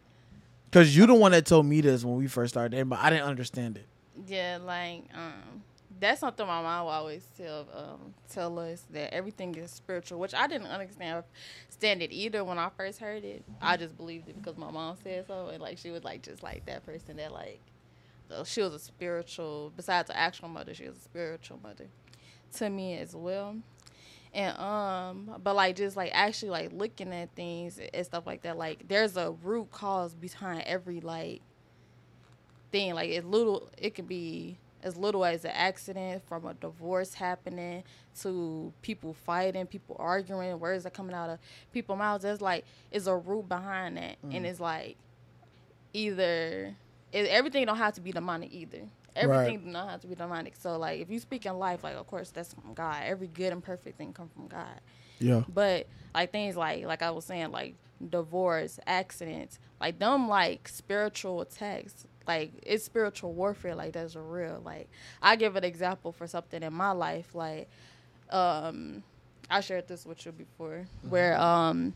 [0.72, 3.26] Cause you the one that told me this when we first started, but I didn't
[3.26, 3.88] understand it.
[4.28, 5.64] Yeah, like um,
[6.00, 10.34] that's something my mom will always tell um, tell us that everything is spiritual, which
[10.34, 11.24] I didn't understand
[11.70, 13.44] stand it either when I first heard it.
[13.62, 16.44] I just believed it because my mom said so, and like she was like just
[16.44, 17.60] like that person that like
[18.46, 19.74] she was a spiritual.
[19.76, 21.88] Besides the actual mother, she was a spiritual mother
[22.58, 23.56] to me as well.
[24.34, 28.58] And um, but like just like actually like looking at things and stuff like that,
[28.58, 31.42] like there's a root cause behind every like
[32.72, 32.94] thing.
[32.94, 37.84] Like it little, it could be as little as an accident, from a divorce happening
[38.22, 41.40] to people fighting, people arguing, words that are coming out of
[41.72, 42.24] people's mouths.
[42.24, 44.36] There's like is a root behind that, Mm.
[44.38, 44.98] and it's like
[45.94, 46.76] either
[47.12, 48.88] it, everything don't have to be demonic either.
[49.16, 49.66] Everything Right.
[49.66, 50.56] do not have to be demonic.
[50.56, 53.04] So like if you speak in life, like of course that's from God.
[53.04, 54.80] Every good and perfect thing come from God.
[55.20, 55.44] Yeah.
[55.54, 57.76] But like things like like I was saying, like
[58.10, 62.08] divorce, accidents, like them like spiritual attacks.
[62.28, 64.62] Like it's spiritual warfare, like that's real.
[64.64, 64.90] Like
[65.22, 67.70] I give an example for something in my life, like
[68.30, 69.04] um
[69.50, 71.94] I shared this with you before, where um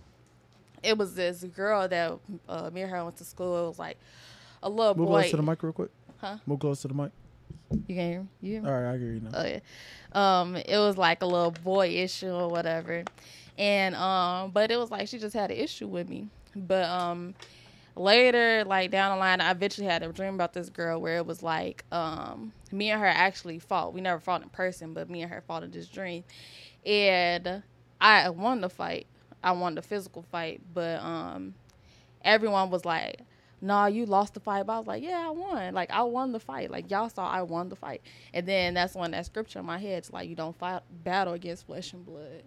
[0.83, 3.65] it was this girl that uh, me and her went to school.
[3.65, 3.97] It was like
[4.61, 4.99] a little boy.
[4.99, 5.19] Move boy.
[5.21, 5.89] close to the mic real quick.
[6.17, 6.37] Huh?
[6.45, 7.11] Move close to the mic.
[7.71, 8.27] You can hear me?
[8.41, 8.69] You hear me?
[8.69, 9.31] All right, I hear you now.
[9.33, 9.59] Oh yeah.
[10.11, 13.03] Um, it was like a little boy issue or whatever.
[13.57, 16.29] And um, but it was like she just had an issue with me.
[16.55, 17.35] But um
[17.95, 21.25] later, like down the line, I eventually had a dream about this girl where it
[21.25, 23.93] was like, um, me and her actually fought.
[23.93, 26.23] We never fought in person, but me and her fought in this dream.
[26.85, 27.63] And
[27.99, 29.07] I won the fight.
[29.43, 31.53] I won the physical fight, but um
[32.23, 33.21] everyone was like,
[33.61, 34.65] nah, you lost the fight.
[34.65, 35.73] But I was like, yeah, I won.
[35.73, 36.71] Like, I won the fight.
[36.71, 38.01] Like, y'all saw I won the fight.
[38.33, 41.33] And then that's when that scripture in my head is like, you don't fight, battle
[41.33, 42.43] against flesh and blood,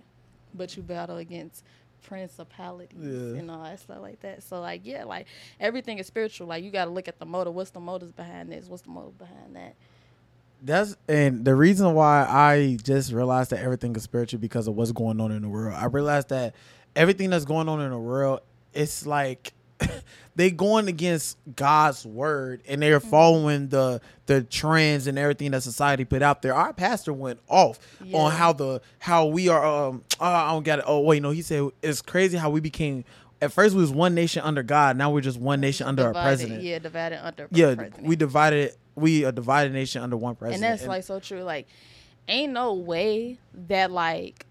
[0.54, 1.64] but you battle against
[2.02, 3.38] principalities Yeah.
[3.40, 4.42] and all that stuff like that.
[4.42, 5.26] So, like, yeah, like,
[5.60, 6.46] everything is spiritual.
[6.46, 7.54] Like, you got to look at the motive.
[7.54, 8.66] What's the motives behind this?
[8.68, 9.74] What's the motive behind that?
[10.60, 14.90] That's and the reason why I just realized that everything is spiritual because of what's
[14.90, 15.74] going on in the world.
[15.74, 16.54] I realized that
[16.96, 18.40] everything that's going on in the world,
[18.74, 19.52] it's like
[20.36, 26.04] they going against God's word and they're following the the trends and everything that society
[26.04, 26.54] put out there.
[26.54, 28.18] Our pastor went off Yeah.
[28.18, 29.64] on how the how we are.
[29.64, 30.84] Um, oh, I don't get it.
[30.86, 33.04] Oh wait, no, he said it's crazy how we became.
[33.40, 34.96] At first, we was one nation under God.
[34.96, 36.62] Now we're just one nation under our president.
[36.62, 38.02] Yeah, divided under Yeah, president.
[38.02, 38.72] we divided.
[38.96, 40.64] We a divided nation under one president.
[40.64, 41.42] and that's like so true.
[41.44, 41.68] Like,
[42.26, 43.38] ain't no way
[43.68, 44.44] that like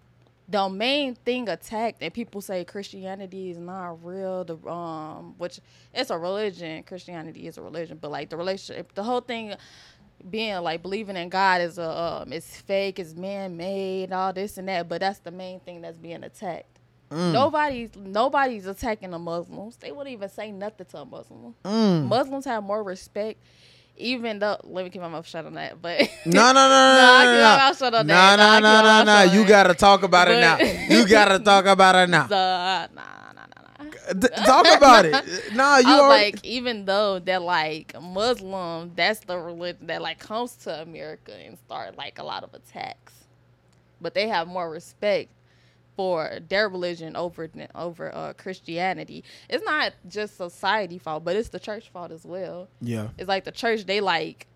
[0.50, 4.46] the main thing attacked and people say Christianity is not real.
[4.46, 5.60] The um, which
[5.94, 6.84] it's a religion.
[6.84, 9.56] Christianity is a religion, but like the relationship, the whole thing
[10.30, 14.58] being like believing in God is a um, it's fake, it's man made, all this
[14.58, 14.88] and that.
[14.88, 16.80] But that's the main thing that's being attacked.
[17.12, 17.34] Mm.
[17.34, 19.78] Nobody's nobody's attacking the Muslims.
[19.78, 21.56] They wouldn't even say nothing to a Muslim.
[21.64, 22.08] Mm.
[22.08, 23.42] Muslims have more respect,
[23.98, 24.58] even though.
[24.64, 25.82] Let me keep my mouth shut on that.
[25.82, 27.58] But No, no, no, no, no, no, no.
[27.58, 28.38] mouth shut on No, that.
[28.38, 29.34] no, no, no, no.
[29.34, 30.58] You gotta talk about it now.
[30.96, 32.26] You gotta talk about it now.
[32.26, 33.02] Uh, nah,
[33.34, 34.44] nah, nah, nah.
[34.46, 35.54] Talk about it.
[35.54, 40.20] Nah, you I are like, even though they're like Muslim, that's the religion that like
[40.20, 43.14] comes to America and start like a lot of attacks,
[44.02, 45.30] but they have more respect
[45.98, 49.24] for their religion over over uh, Christianity.
[49.50, 52.70] It's not just society fault, but it's the church fault as well.
[52.80, 53.10] yeah.
[53.18, 54.48] It's like the church they like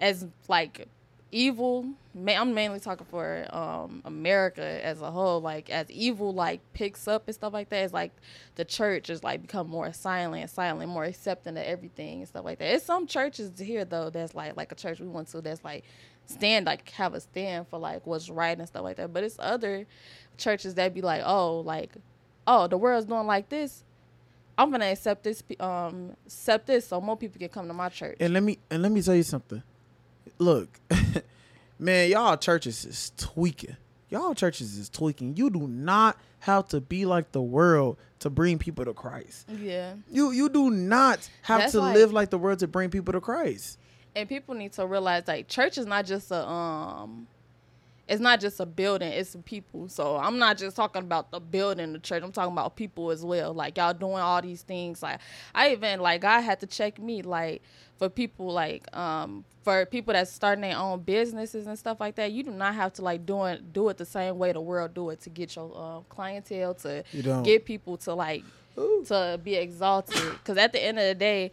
[0.00, 0.88] as like
[1.30, 1.86] evil.
[2.14, 5.40] ma- I'm mainly talking for um America as a whole.
[5.40, 7.84] Like as evil like picks up and stuff like that.
[7.84, 8.12] It's like
[8.56, 12.58] the church is like become more silent, silent, more accepting of everything and stuff like
[12.58, 12.74] that.
[12.74, 15.84] It's some churches here though that's like like a church we went to that's like
[16.26, 19.12] stand like have a stand for like what's right and stuff like that.
[19.12, 19.86] But it's other
[20.38, 21.92] churches that be like, oh, like,
[22.46, 23.84] oh, the world's doing like this.
[24.58, 28.16] I'm gonna accept this, um, accept this, so more people can come to my church.
[28.20, 29.62] And let me and let me tell you something.
[30.38, 30.68] Look,
[31.78, 33.76] man, y'all churches is tweaking.
[34.10, 35.36] Y'all churches is tweaking.
[35.36, 39.48] You do not have to be like the world to bring people to Christ.
[39.48, 42.90] yeah, You you do not have That's to like- live like the world to bring
[42.90, 43.78] people to Christ.
[44.14, 47.26] and people need to realize like church is not just a um,
[48.08, 49.88] it's not just a building, it's some people.
[49.88, 52.22] So I'm not just talking about the building, the church.
[52.22, 53.54] I'm talking about people as well.
[53.54, 55.02] Like y'all doing all these things.
[55.02, 55.20] Like
[55.54, 57.62] I even like God had to check me like
[57.98, 62.32] for people like um for people that's starting their own businesses and stuff like that.
[62.32, 65.10] You do not have to like doing do it the same way the world do
[65.10, 67.04] it to get your um, clientele to
[67.44, 68.42] get people to like
[68.76, 69.04] Ooh.
[69.06, 70.20] to be exalted.
[70.32, 71.52] Because at the end of the day,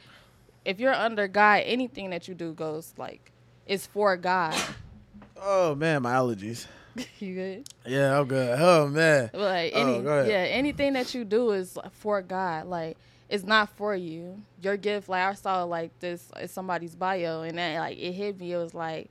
[0.65, 3.31] if you're under God, anything that you do goes like
[3.67, 4.59] it's for God.
[5.41, 6.65] Oh man, my allergies.
[7.19, 7.69] you good?
[7.85, 8.57] Yeah, I'm good.
[8.59, 9.29] Oh man.
[9.33, 10.27] Like Oh, any, ahead.
[10.27, 12.67] yeah, anything that you do is for God.
[12.67, 12.97] Like
[13.29, 14.41] it's not for you.
[14.61, 18.39] Your gift, like I saw like this in somebody's bio, and that like it hit
[18.39, 18.53] me.
[18.53, 19.09] It was like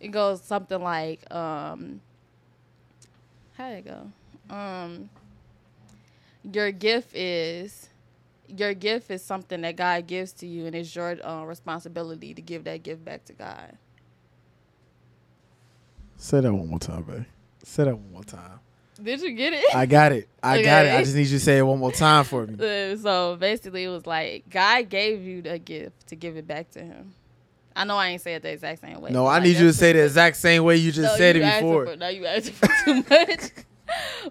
[0.00, 2.00] it goes something like um,
[3.56, 4.54] how did it go?
[4.54, 5.08] Um,
[6.42, 7.88] your gift is
[8.48, 12.42] your gift is something that God gives to you, and it's your uh, responsibility to
[12.42, 13.76] give that gift back to God.
[16.24, 17.24] Say that one more time, babe.
[17.64, 18.58] Say that one more time.
[19.02, 19.62] Did you get it?
[19.74, 20.26] I got it.
[20.42, 20.94] I got it.
[20.94, 22.54] I just need you to say it one more time for me.
[22.64, 26.70] Uh, so basically, it was like God gave you the gift to give it back
[26.70, 27.12] to Him.
[27.76, 29.10] I know I ain't say it the exact same way.
[29.10, 31.36] No, I like, need you to say the exact same way you just No, said
[31.36, 31.88] you it before.
[31.88, 33.50] For, no, you asking for too much.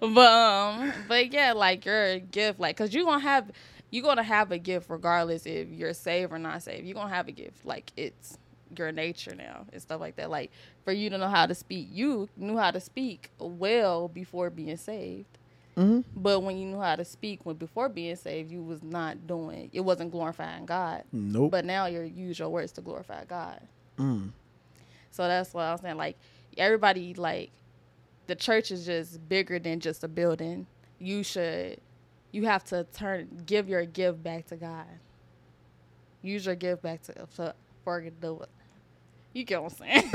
[0.00, 3.52] but um, but yeah, like your gift, like, cause you gonna have,
[3.92, 6.88] you gonna have a gift regardless if you're saved or not saved.
[6.88, 8.36] You gonna have a gift, like it's
[8.76, 10.30] your nature now and stuff like that.
[10.30, 10.50] Like
[10.84, 14.76] for you to know how to speak, you knew how to speak well before being
[14.76, 15.38] saved.
[15.76, 19.26] hmm But when you knew how to speak when before being saved, you was not
[19.26, 19.70] doing.
[19.72, 21.04] It wasn't glorifying God.
[21.12, 21.50] Nope.
[21.50, 23.60] But now you're use your words to glorify God.
[23.98, 24.30] Mm.
[25.10, 25.96] So that's what I was saying.
[25.96, 26.16] Like
[26.56, 27.50] everybody, like
[28.26, 30.66] the church is just bigger than just a building.
[30.98, 31.80] You should,
[32.32, 34.86] you have to turn, give your gift back to God.
[36.22, 37.20] Use your gift back to
[37.84, 38.48] for, for the.
[39.32, 40.10] You get what I'm saying?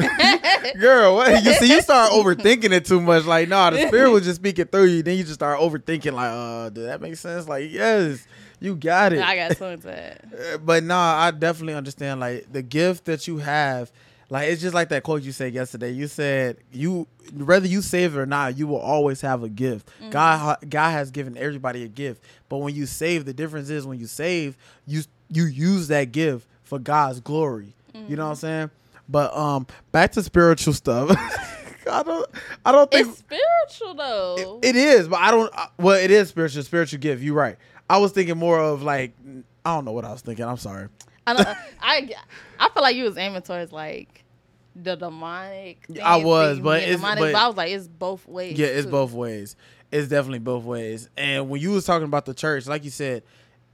[0.80, 1.44] Girl, what?
[1.44, 3.26] You see, you start overthinking it too much.
[3.26, 5.04] Like, nah, the spirit was just speaking through you.
[5.04, 6.14] Then you just start overthinking.
[6.14, 7.46] Like, uh, did that make sense?
[7.46, 8.26] Like, yes,
[8.62, 9.20] you got it.
[9.20, 10.26] I got something to that.
[10.40, 12.22] Uh, but nah, I definitely understand.
[12.22, 13.92] Like the gift that you have,
[14.30, 15.92] like it's just like that quote you said yesterday.
[15.92, 19.90] You said you whether you save it or not, you will always have a gift.
[20.12, 22.24] God, God has given everybody a gift.
[22.48, 24.56] But when you save, the difference is when you save,
[24.88, 27.74] you you use that gift for God's glory.
[28.08, 28.70] You know what I'm saying?
[29.10, 31.10] But um, back to spiritual stuff.
[31.92, 32.30] I don't,
[32.64, 34.60] I don't think It's spiritual though.
[34.62, 35.52] it is, but I don't.
[35.54, 37.22] uh, Well, it is spiritual, spiritual gift.
[37.24, 37.58] You're right.
[37.90, 39.14] I was thinking more of like
[39.66, 40.46] I don't know what I was thinking.
[40.46, 40.88] I'm sorry.
[41.26, 41.48] I don't.
[41.82, 42.10] I
[42.60, 44.24] I feel like you was aiming towards like
[44.76, 45.86] the demonic.
[46.04, 48.58] I was, but it's- demonic, but- I was like, it's both ways.
[48.60, 48.92] Yeah, it's too.
[48.92, 49.56] both ways.
[49.92, 51.10] It's definitely both ways.
[51.18, 53.24] And when you was talking about the church, like you said,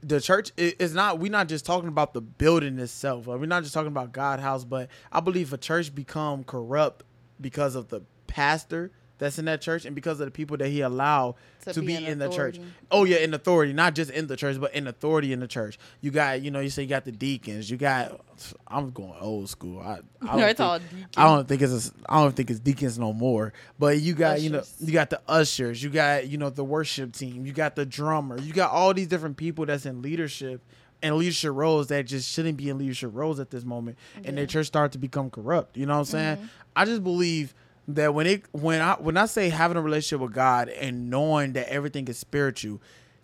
[0.06, 1.18] the church is not.
[1.18, 3.26] We're not just talking about the building itself.
[3.26, 7.02] We're not just talking about God house, but I believe a church become corrupt
[7.40, 10.82] because of the pastor that's in that church and because of the people that he
[10.82, 12.60] allowed to, To be, be in, the church.
[12.90, 15.78] Oh yeah, in authority, not just in the church, but in authority in the church.
[16.00, 17.70] You got, you know, you say you got the deacons.
[17.70, 18.20] You got.
[18.68, 19.80] I'm going old school.
[19.80, 20.80] I, I No, it's think- all.
[21.16, 23.52] I don't think it's a, I don't think it's deacons no more.
[23.78, 27.12] But you got you know you got the ushers, you got you know the worship
[27.12, 30.60] team, you got the drummer, you got all these different people that's in leadership
[31.02, 34.46] and leadership roles that just shouldn't be in leadership roles at this moment, and their
[34.46, 35.76] church start to become corrupt.
[35.76, 36.36] You know what I'm saying?
[36.38, 36.48] Mhm.
[36.74, 37.54] I just believe
[37.88, 41.52] that when it when I when I say having a relationship with God and knowing
[41.54, 42.80] that everything is spiritual,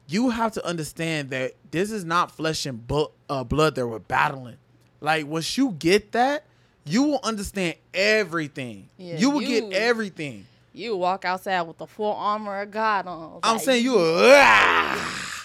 [0.07, 3.99] you have to understand that this is not flesh and bu- uh, blood that we're
[3.99, 4.57] battling.
[5.01, 6.45] Like once you get that,
[6.85, 8.89] you will understand everything.
[8.99, 10.47] Yeah, you will you- get everything.
[10.75, 13.41] You walk outside with the full armor of God on.
[13.43, 15.45] I'm Like, saying you "Ah,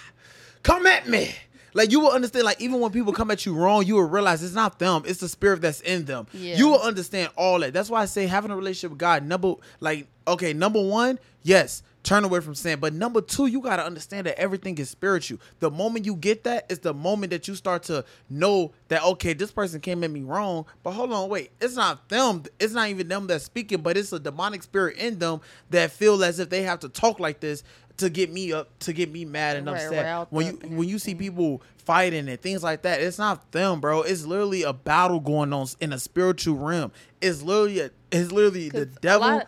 [0.64, 1.36] come at me.
[1.74, 4.44] Like you will understand, like even when people come at you wrong, you will realize
[4.44, 6.28] it's not them, it's the spirit that's in them.
[6.34, 6.56] Yeah.
[6.56, 7.74] You will understand all that.
[7.74, 11.84] That's why I say having a relationship with God, number like, okay, number one, yes,
[12.04, 12.80] turn away from sin.
[12.80, 15.40] But number two, you gotta understand that everything is spiritual.
[15.60, 19.34] The moment you get that, is the moment that you start to know that okay,
[19.34, 22.90] this person came at me wrong, but hold on, wait, it's not them, it's not
[22.90, 26.50] even them that's speaking, but it's a demonic spirit in them that feel as if
[26.50, 27.64] they have to talk like this
[27.98, 30.28] to get me up, to get me mad and Right, upset.
[30.32, 34.02] when you when you see people fighting and things like that, it's not them, bro.
[34.04, 36.92] It's literally a battle going on in a spiritual realm.
[37.22, 39.42] It's literally a, it's literally the devil.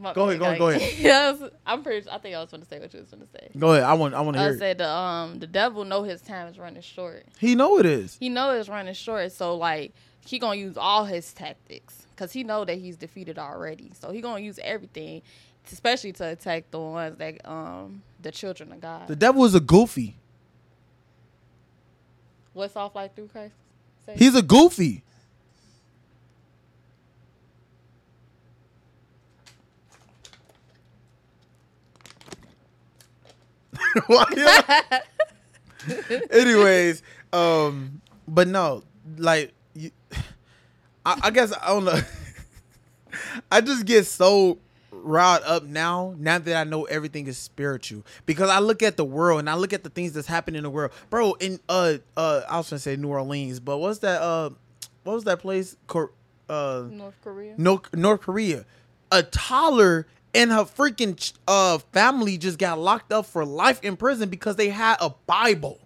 [0.00, 0.92] My Go ahead, go- go ahead.
[0.98, 2.08] yes, I'm pretty.
[2.08, 3.50] I think I was going to say what you was going to say.
[3.58, 3.82] Go ahead.
[3.84, 4.52] I want I want to I hear.
[4.54, 4.58] it.
[4.58, 7.26] said the um the devil know his time is running short.
[7.38, 8.16] He know it is.
[8.20, 9.92] He know it's running short, so like
[10.24, 13.92] he gonna use all his tactics because he know that he's defeated already.
[13.98, 15.22] So he gonna use everything,
[15.72, 19.08] especially to attack the ones that um the children of God.
[19.08, 20.16] The devil is a goofy.
[22.52, 23.54] What's off like through Christ?
[24.04, 24.14] Say?
[24.16, 25.04] He's a goofy.
[36.30, 37.02] Anyways,
[37.32, 38.82] um, but no,
[39.16, 39.90] like, you,
[41.04, 42.00] I, I guess I don't know.
[43.50, 44.58] I just get so
[45.08, 48.04] riled up now, now that I know everything is spiritual.
[48.26, 50.62] Because I look at the world and I look at the things that's happening in
[50.64, 51.32] the world, bro.
[51.34, 54.20] In uh, uh, I was gonna say New Orleans, but what's that?
[54.22, 54.50] Uh,
[55.04, 55.76] what was that place?
[55.86, 56.12] Cor-
[56.48, 57.54] uh, North Korea.
[57.56, 58.64] North North Korea.
[59.10, 64.28] A toddler and her freaking uh family just got locked up for life in prison
[64.28, 65.80] because they had a Bible.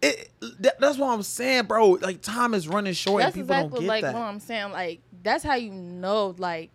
[0.00, 1.90] It, that, that's what I'm saying, bro.
[1.90, 4.14] Like time is running short That's and people exactly don't get like that.
[4.14, 4.72] what I'm saying.
[4.72, 6.70] Like that's how you know like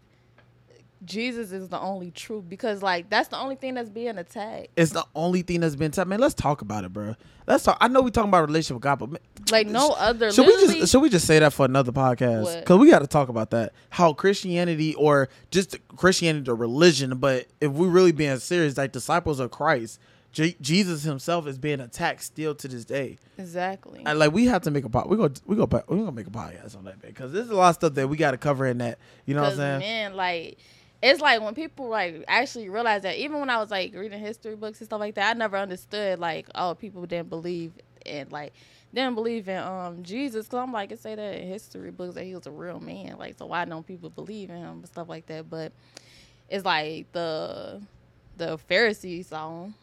[1.06, 4.70] Jesus is the only truth because like that's the only thing that's being attacked.
[4.76, 6.08] It's the only thing that's been said.
[6.08, 7.15] Man, let's talk about it, bro.
[7.46, 7.78] Let's talk.
[7.80, 9.19] I know we talking about relationship with God, but man,
[9.52, 10.32] Like no other.
[10.32, 12.60] should we just should we just say that for another podcast?
[12.60, 13.74] Because we got to talk about that.
[13.90, 19.40] How Christianity or just Christianity or religion, but if we really being serious, like disciples
[19.40, 20.00] of Christ,
[20.34, 23.17] J- Jesus himself is being attacked still to this day.
[23.38, 24.04] Exactly.
[24.06, 25.10] And like we have to make a pod.
[25.10, 27.69] We go we go we gonna make a podcast on that because there's a lot
[27.69, 29.00] of stuff that we got to cover in that.
[29.26, 29.80] You know what I'm saying?
[29.80, 30.58] man, like
[31.02, 34.56] it's like when people like actually realize that even when I was like reading history
[34.56, 37.73] books and stuff like that, I never understood like oh people didn't believe
[38.06, 38.54] and like
[38.93, 42.23] didn't believe in um Jesus because I'm like it say that in history books that
[42.23, 45.08] he was a real man like so why don't people believe in him and stuff
[45.08, 45.50] like that?
[45.50, 45.71] But
[46.50, 47.81] it's like the
[48.37, 49.75] the Pharisees saw him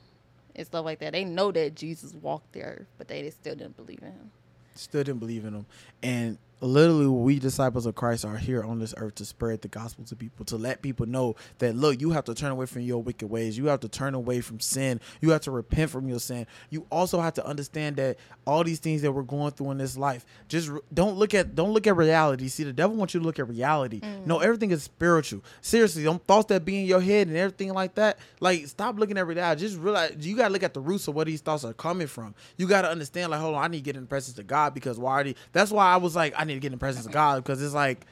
[0.57, 1.13] and stuff like that.
[1.13, 4.31] They know that Jesus walked the earth but they still didn't believe in him.
[4.75, 5.67] Still didn't believe in him,
[6.03, 10.05] and literally we disciples of Christ are here on this earth to spread the gospel
[10.05, 13.03] to people to let people know that look you have to turn away from your
[13.03, 13.59] wicked ways.
[13.59, 15.01] You have to turn away from sin.
[15.21, 16.47] You have to repent from your sin.
[16.71, 19.97] You also have to understand that all these things that we're going through in this
[19.97, 22.49] life just re- don't look at don't look at reality.
[22.49, 24.01] See the devil wants you to look at reality.
[24.01, 24.27] Mm.
[24.27, 25.43] No everything is spiritual.
[25.61, 29.19] Seriously them thoughts that be in your head and everything like that like stop looking
[29.19, 29.61] at reality.
[29.61, 32.07] Just realize you got to look at the roots of where these thoughts are coming
[32.07, 32.35] from.
[32.57, 34.47] You got to understand like hold on i need to get in the presence of
[34.47, 36.73] god because why are they, that's why i was like i need to get in
[36.73, 38.07] the presence of god because it's like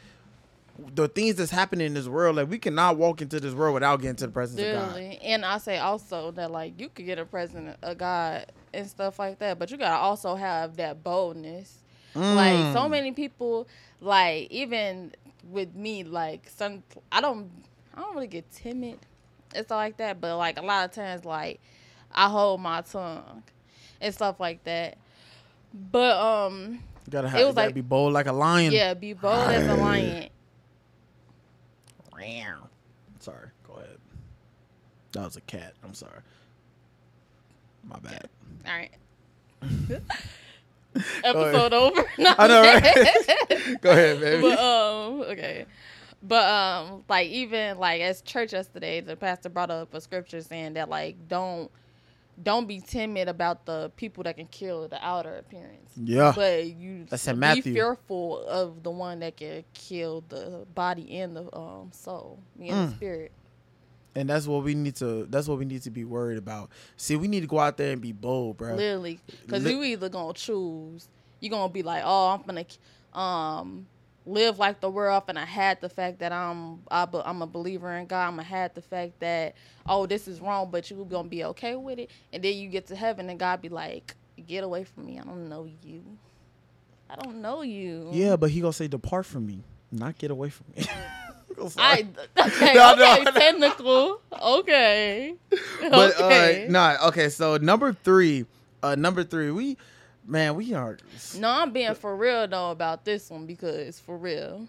[0.95, 4.01] the things that's happening in this world like we cannot walk into this world without
[4.01, 7.19] getting to the presence of god And I say also that like you could get
[7.19, 11.79] a president of God and stuff like that, but you gotta also have that boldness.
[12.15, 12.73] Like Mm.
[12.73, 13.69] so many people,
[14.01, 15.13] like even
[15.51, 17.51] with me, like some I don't
[17.95, 18.99] I don't really get timid
[19.55, 21.61] and stuff like that, but like a lot of times like
[22.11, 23.43] I hold my tongue
[24.01, 24.97] and stuff like that.
[25.75, 28.73] But um you gotta have it you was gotta like- be bold like a lion.
[28.73, 30.29] Yeah, be bold as a lion.
[33.19, 33.99] sorry go ahead.
[35.13, 36.21] That was a cat i'm sorry.
[37.85, 38.29] My bad.
[38.67, 38.91] All right.
[41.25, 42.05] Episode over.
[42.19, 43.81] No, I know, right?
[43.81, 44.43] go ahead baby.
[44.43, 45.67] But um okay.
[46.23, 50.75] But um like even like as church yesterday the pastor brought up a scripture saying
[50.75, 51.71] that like don't
[52.41, 55.91] don't be timid about the people that can kill the outer appearance.
[55.97, 56.33] Yeah.
[56.35, 57.75] But you That's in be Matthew.
[57.75, 62.93] fearful of the one that can kill the body and the um soul and the
[62.93, 62.97] Mm.
[62.97, 63.33] spirit.
[64.15, 66.71] And that's what we need to that's what we need to be worried about.
[66.97, 69.83] See we need to go out there and be bold bro literally because Li- you
[69.85, 71.09] either gonna choose
[71.41, 72.65] you're gonna be like oh i'm gonna
[73.15, 73.87] um
[74.27, 77.47] live like the world and i had the fact that i'm I, be- i'm a
[77.47, 79.55] believer in god i'm gonna had the fact that
[79.87, 82.87] oh this is wrong but you gonna be okay with it and then you get
[82.89, 84.15] to heaven and god be like
[84.47, 86.03] get away from me i don't know you
[87.11, 89.61] i don't know you yeah but he gonna say depart from me
[89.91, 90.85] not get away from me
[91.77, 92.07] I
[92.39, 93.31] okay, No, no, okay, no.
[93.33, 94.21] technical.
[94.43, 95.35] Okay.
[95.91, 96.67] but okay.
[96.67, 98.47] uh nah okay so number three
[98.83, 99.77] uh number three we
[100.27, 100.99] man we are
[101.39, 104.69] No, I'm being for real though about this one because for real.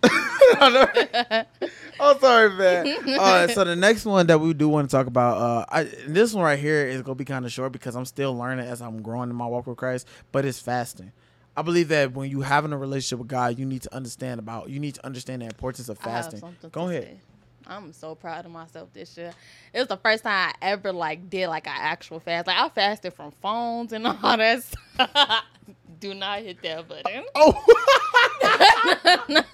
[0.60, 2.86] oh sorry man
[3.18, 5.82] all right so the next one that we do want to talk about uh I,
[6.06, 8.80] this one right here is gonna be kind of short because i'm still learning as
[8.80, 11.12] i'm growing in my walk with christ but it's fasting
[11.56, 14.70] i believe that when you having a relationship with god you need to understand about
[14.70, 17.20] you need to understand the importance of fasting go ahead say.
[17.66, 19.32] I'm so proud of myself this year.
[19.74, 22.46] It was the first time I ever like did like an actual fast.
[22.46, 24.62] Like I fasted from phones and all that.
[24.62, 25.44] Stuff.
[26.00, 27.24] Do not hit that button.
[27.34, 27.64] oh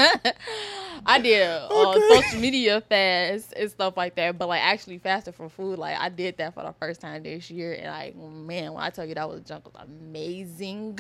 [1.06, 2.20] I did uh, Okay.
[2.20, 5.78] social media fast and stuff like that, but like actually fasted from food.
[5.78, 8.90] Like I did that for the first time this year, and like man, when I
[8.90, 10.98] tell you that was junk was amazing.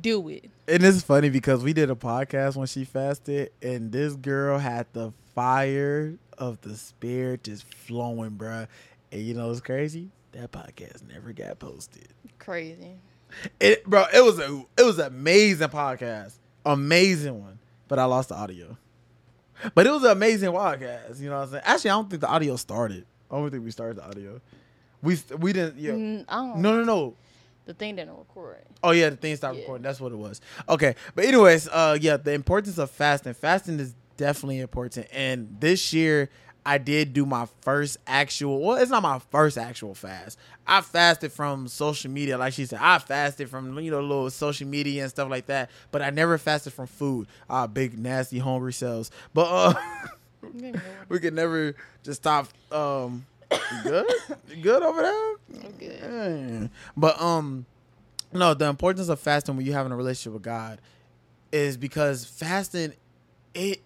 [0.00, 0.50] Do it.
[0.66, 4.86] and it's funny because we did a podcast when she fasted and this girl had
[4.92, 8.66] the fire of the spirit just flowing bruh.
[9.12, 12.08] and you know what's crazy that podcast never got posted
[12.38, 12.92] Crazy.
[13.60, 16.34] It, bro, it was a it was an amazing podcast,
[16.64, 17.58] amazing one.
[17.88, 18.76] But I lost the audio.
[19.74, 21.18] But it was an amazing podcast.
[21.20, 21.62] You know what I'm saying?
[21.66, 23.04] Actually, I don't think the audio started.
[23.30, 24.40] I don't think we started the audio.
[25.02, 25.78] We we didn't.
[25.80, 25.92] Yeah.
[25.92, 26.26] Mm,
[26.60, 27.14] No, no, no.
[27.64, 28.62] The thing didn't record.
[28.84, 29.62] Oh yeah, the thing stopped Yeah.
[29.62, 29.82] recording.
[29.82, 30.40] That's what it was.
[30.68, 33.34] Okay, but anyways, uh, yeah, the importance of fasting.
[33.34, 35.06] Fasting is definitely important.
[35.12, 36.30] And this year,
[36.64, 38.60] I did do my first actual.
[38.60, 40.36] Well, it's not my first actual fast.
[40.66, 42.80] I fasted from social media, like she said.
[42.82, 45.70] I fasted from you know little social media and stuff like that.
[45.92, 47.28] But I never fasted from food.
[47.48, 49.12] Ah, big nasty hungry cells.
[49.32, 49.74] But uh,
[51.08, 52.48] we could never just stop.
[52.72, 53.26] Um,
[53.84, 54.06] good,
[54.48, 55.34] You good over there.
[55.64, 55.98] I'm good.
[56.02, 56.68] Yeah.
[56.96, 57.64] But um,
[58.32, 60.80] no, the importance of fasting when you're having a relationship with God
[61.52, 62.92] is because fasting,
[63.54, 63.82] it,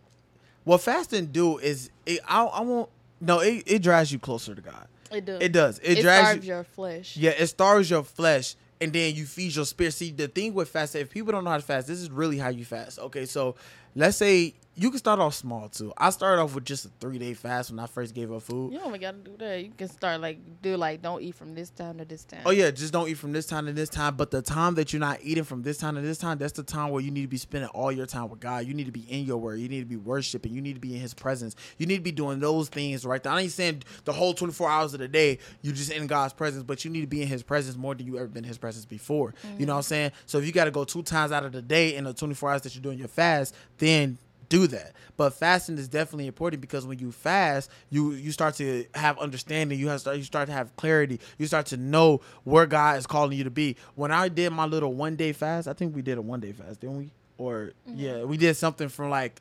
[0.71, 2.21] what fasting do is it.
[2.29, 2.89] I, I won't.
[3.21, 4.87] No, it, it drives you closer to God.
[5.11, 5.43] It does.
[5.43, 5.79] It does.
[5.81, 6.55] It, It, drives starves you.
[6.55, 7.17] your flesh.
[7.17, 9.95] Yeah, it starves your flesh, and then you feed your spirit.
[9.95, 12.39] See, the thing with fasting, if people don't know how to fast, this is really
[12.39, 13.01] how you fast.
[13.01, 13.57] Okay, so
[13.97, 15.93] let's say you can start off small too.
[15.99, 18.73] I started off with just a three day fast when I first gave up food.
[18.73, 19.63] You don't even gotta do that.
[19.63, 22.41] You can start like do like don't eat from this time to this time.
[22.47, 24.17] Oh yeah, just don't eat from this time to this time.
[24.17, 26.63] But the time that you're not eating from this time to this time, that's the
[26.63, 28.65] time where you need to be spending all your time with God.
[28.65, 29.61] You need to be in your word.
[29.61, 30.55] You need to be worshiping.
[30.55, 31.57] You need to be in His presence.
[31.77, 33.35] You need to be doing those things right there.
[33.35, 36.63] I ain't saying the whole 24 hours of the day you're just in God's presence,
[36.63, 38.57] but you need to be in His presence more than you ever been in His
[38.57, 39.35] presence before.
[39.43, 39.69] You know mm-hmm.
[39.69, 40.13] what I'm saying?
[40.25, 42.51] So if you got to go two times out of the day in the 24
[42.51, 44.17] hours that you're doing your fast, then
[44.51, 44.93] do that.
[45.17, 49.79] But fasting is definitely important because when you fast, you you start to have understanding.
[49.79, 51.21] You have start, you start to have clarity.
[51.39, 53.77] You start to know where God is calling you to be.
[53.95, 56.53] When I did my little one day fast, I think we did a one day
[56.53, 57.11] fast, didn't we?
[57.39, 59.41] Or yeah, we did something from like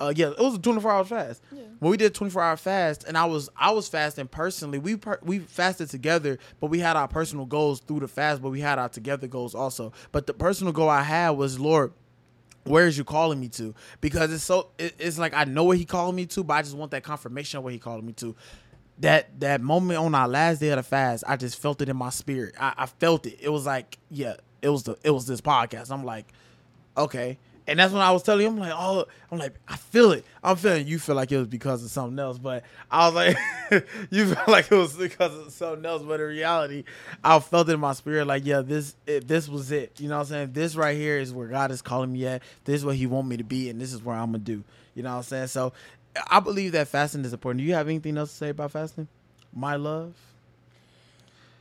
[0.00, 1.42] uh yeah, it was a 24 hour fast.
[1.52, 1.62] Yeah.
[1.78, 4.78] When we did 24 hour fast and I was I was fasting personally.
[4.78, 8.50] We per, we fasted together, but we had our personal goals through the fast, but
[8.50, 9.92] we had our together goals also.
[10.12, 11.92] But the personal goal I had was Lord,
[12.64, 13.74] where is you calling me to?
[14.00, 16.62] Because it's so it, it's like I know what he calling me to, but I
[16.62, 18.34] just want that confirmation of what he calling me to.
[19.00, 21.96] That that moment on our last day of the fast, I just felt it in
[21.96, 22.54] my spirit.
[22.58, 23.38] I, I felt it.
[23.40, 25.90] It was like, yeah, it was the it was this podcast.
[25.90, 26.26] I'm like,
[26.96, 27.38] okay.
[27.66, 30.24] And that's when I was telling him, I'm like, oh, I'm like, I feel it.
[30.42, 33.36] I'm feeling you feel like it was because of something else, but I was like,
[34.10, 36.84] you feel like it was because of something else, but in reality,
[37.22, 39.98] I felt it in my spirit, like, yeah, this it, this was it.
[39.98, 40.52] You know what I'm saying?
[40.52, 42.42] This right here is where God is calling me at.
[42.64, 44.62] This is what He want me to be, and this is where I'm gonna do.
[44.94, 45.46] You know what I'm saying?
[45.46, 45.72] So,
[46.30, 47.60] I believe that fasting is important.
[47.60, 49.08] Do you have anything else to say about fasting?
[49.54, 50.14] My love.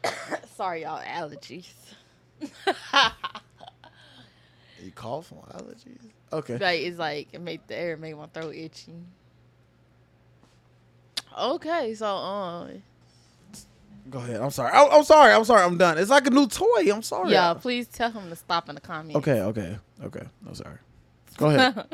[0.56, 1.72] Sorry, y'all allergies.
[4.84, 6.02] You cough from allergies.
[6.32, 6.58] Okay.
[6.58, 8.94] like it's like it make the air make my throat itchy.
[11.38, 12.84] Okay, so um,
[14.10, 14.42] Go ahead.
[14.42, 14.72] I'm sorry.
[14.72, 15.34] I, I'm sorry.
[15.34, 15.64] I'm sorry.
[15.64, 15.98] I'm done.
[15.98, 16.92] It's like a new toy.
[16.94, 17.32] I'm sorry.
[17.32, 19.16] yeah, please tell him to stop in the comments.
[19.16, 19.42] Okay.
[19.42, 19.78] Okay.
[20.04, 20.24] Okay.
[20.46, 20.78] I'm sorry.
[21.38, 21.74] Go ahead.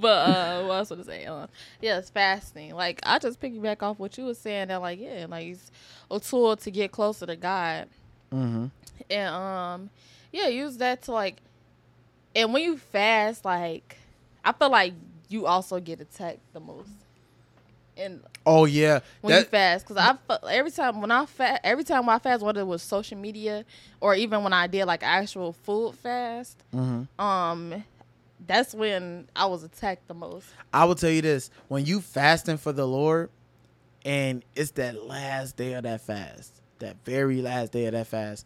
[0.00, 1.24] but uh, what else was I say?
[1.26, 1.46] Uh,
[1.80, 2.74] yeah, it's fasting.
[2.74, 5.70] Like I just piggyback off what you were saying that like yeah, like it's
[6.10, 7.88] a tool to get closer to God,
[8.32, 8.66] mm-hmm.
[9.08, 9.90] and um,
[10.32, 11.36] yeah, use that to like,
[12.34, 13.96] and when you fast, like
[14.44, 14.94] I feel like
[15.28, 16.90] you also get attacked the most,
[17.96, 19.00] and Oh yeah.
[19.20, 19.96] when you fast because
[20.28, 23.16] I every time when I fast every time when I fast whether it was social
[23.18, 23.64] media
[24.00, 27.06] or even when I did like actual food fast Mhm.
[27.18, 27.84] um
[28.44, 32.56] that's when I was attacked the most I will tell you this: when you fasting
[32.56, 33.30] for the Lord,
[34.04, 38.44] and it's that last day of that fast, that very last day of that fast,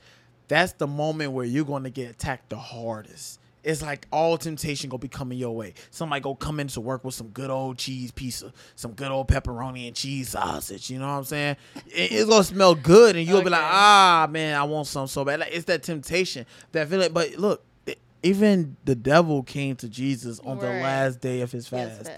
[0.48, 3.40] that's the moment where you're going to get attacked the hardest.
[3.66, 5.74] It's like all temptation gonna be coming your way.
[5.90, 9.88] Somebody go come into work with some good old cheese pizza, some good old pepperoni
[9.88, 10.88] and cheese sausage.
[10.88, 11.56] You know what I'm saying?
[11.88, 15.24] It- it's gonna smell good, and you'll be like, ah, man, I want some so
[15.24, 15.40] bad.
[15.40, 17.12] Like, it's that temptation, that feeling.
[17.12, 21.70] But look, it- even the devil came to Jesus on the last day of his
[21.72, 22.10] Yes, fast.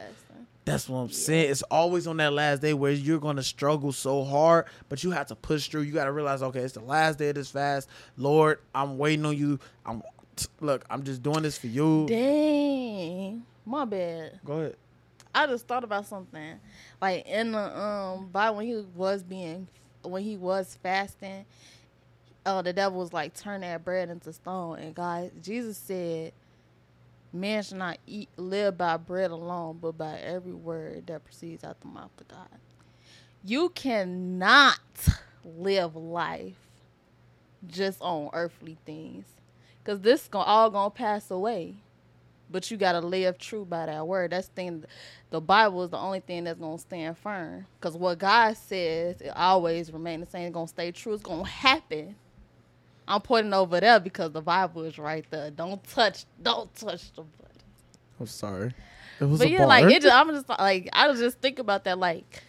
[0.66, 1.50] That's what I'm saying.
[1.50, 5.28] It's always on that last day where you're gonna struggle so hard, but you have
[5.28, 5.80] to push through.
[5.80, 7.88] You gotta realize, okay, it's the last day of this fast.
[8.18, 9.58] Lord, I'm waiting on you.
[9.86, 10.02] I'm
[10.60, 12.06] look, I'm just doing this for you.
[12.08, 13.44] dang.
[13.64, 14.40] My bad.
[14.44, 14.76] Go ahead.
[15.34, 16.58] I just thought about something.
[17.00, 19.68] Like in the um Bible when he was being
[20.02, 21.44] when he was fasting
[22.46, 24.78] uh the devil was like turn that bread into stone.
[24.78, 26.32] And God Jesus said
[27.32, 31.78] man should not eat live by bread alone but by every word that proceeds out
[31.80, 32.48] the mouth of God.
[33.44, 34.80] You cannot
[35.44, 36.56] live life
[37.66, 39.26] just on earthly things
[39.88, 41.76] because this gon- all gonna pass away
[42.50, 44.32] but you gotta live true by that word.
[44.32, 44.84] That's the thing.
[45.30, 47.66] The Bible is the only thing that's gonna stand firm.
[47.80, 50.46] Cause what God says, it always remain the same.
[50.46, 51.12] It's gonna stay true.
[51.12, 52.16] It's gonna happen.
[53.06, 55.50] I'm pointing over there because the Bible is right there.
[55.50, 56.24] Don't touch.
[56.42, 57.52] Don't touch the blood.
[58.20, 58.74] I'm sorry.
[59.20, 59.66] It was But yeah, bar.
[59.66, 60.02] like it.
[60.02, 61.98] Just, I'm just like I was just think about that.
[61.98, 62.42] Like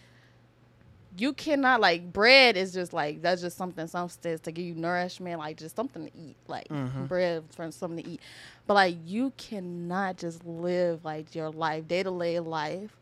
[1.19, 5.39] you cannot like bread is just like that's just something substance to give you nourishment,
[5.39, 7.07] like just something to eat, like Mhm.
[7.07, 8.21] bread for something to eat.
[8.67, 12.95] But like you cannot just live like your life, day to day life,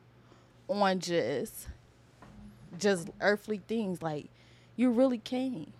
[0.69, 1.67] on just
[2.77, 4.01] just earthly things.
[4.01, 4.27] Like
[4.75, 5.71] you really can't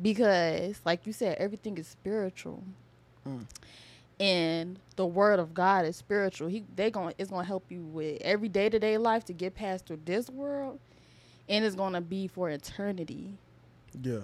[0.00, 2.62] because, like you said, everything is spiritual.
[3.26, 3.46] Mm.
[4.18, 6.48] And the word of God is spiritual.
[6.48, 9.54] He they going it's gonna help you with every day to day life to get
[9.54, 10.78] past through this world,
[11.48, 13.34] and it's gonna be for eternity.
[14.02, 14.20] yeah,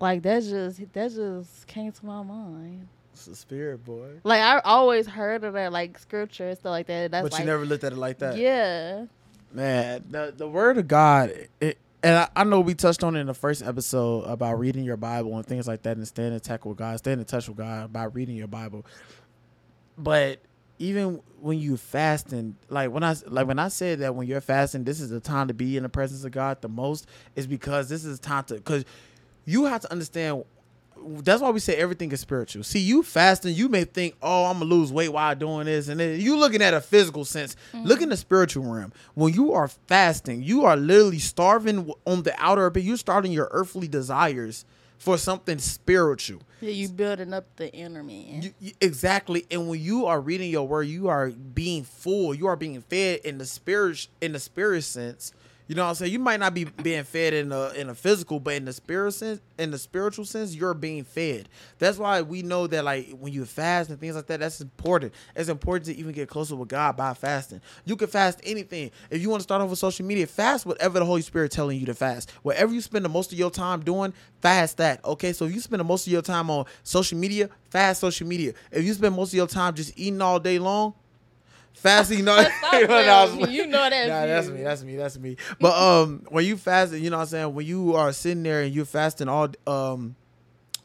[0.00, 2.88] Like that just that just came to my mind.
[3.12, 4.10] it's a spirit, boy.
[4.24, 7.10] Like I always heard of that like scripture and stuff like that.
[7.10, 8.36] That's but like you never looked at it like that.
[8.36, 9.06] yeah,
[9.52, 13.20] Man, the the word of God, it, and I, I know we touched on it
[13.20, 16.40] in the first episode about reading your Bible and things like that, and staying in
[16.40, 18.84] touch with God, staying in touch with God by reading your Bible.
[19.96, 20.38] But
[20.78, 24.84] even when you fasting, like when I like when I said that when you're fasting,
[24.84, 27.06] this is the time to be in the presence of God the most,
[27.36, 28.84] is because this is time to because
[29.44, 30.44] you have to understand.
[31.00, 32.64] That's why we say everything is spiritual.
[32.64, 36.00] See, you fasting, you may think, "Oh, I'm gonna lose weight while doing this," and
[36.00, 37.54] then you looking at a physical sense.
[37.72, 37.86] Mm-hmm.
[37.86, 38.92] Look in the spiritual realm.
[39.14, 42.82] When you are fasting, you are literally starving on the outer bit.
[42.82, 44.64] You're starting your earthly desires
[44.98, 46.42] for something spiritual.
[46.60, 48.42] Yeah, you building up the inner man.
[48.42, 52.34] You, you- exactly, and when you are reading your word, you are being full.
[52.34, 55.32] You are being fed in the spirit, in the spirit sense.
[55.68, 56.12] You know what I'm saying?
[56.12, 59.12] You might not be being fed in a in a physical, but in the spirit
[59.12, 61.50] sense, in the spiritual sense, you're being fed.
[61.78, 65.12] That's why we know that like when you fast and things like that, that's important.
[65.36, 67.60] It's important to even get closer with God by fasting.
[67.84, 68.90] You can fast anything.
[69.10, 71.78] If you want to start off with social media, fast whatever the Holy Spirit telling
[71.78, 72.30] you to fast.
[72.42, 75.04] Whatever you spend the most of your time doing, fast that.
[75.04, 78.26] Okay, so if you spend the most of your time on social media, fast social
[78.26, 78.54] media.
[78.72, 80.94] If you spend most of your time just eating all day long,
[81.78, 82.08] fast.
[82.08, 82.46] Stop You know what
[83.08, 83.56] I was playing with me.
[83.56, 84.62] You know that Nah, that's me.
[84.62, 84.96] That's me.
[84.96, 85.36] That's me.
[85.60, 87.54] But um, when you fasting, you know what I'm saying.
[87.54, 90.16] When you are sitting there and you're fasting all um,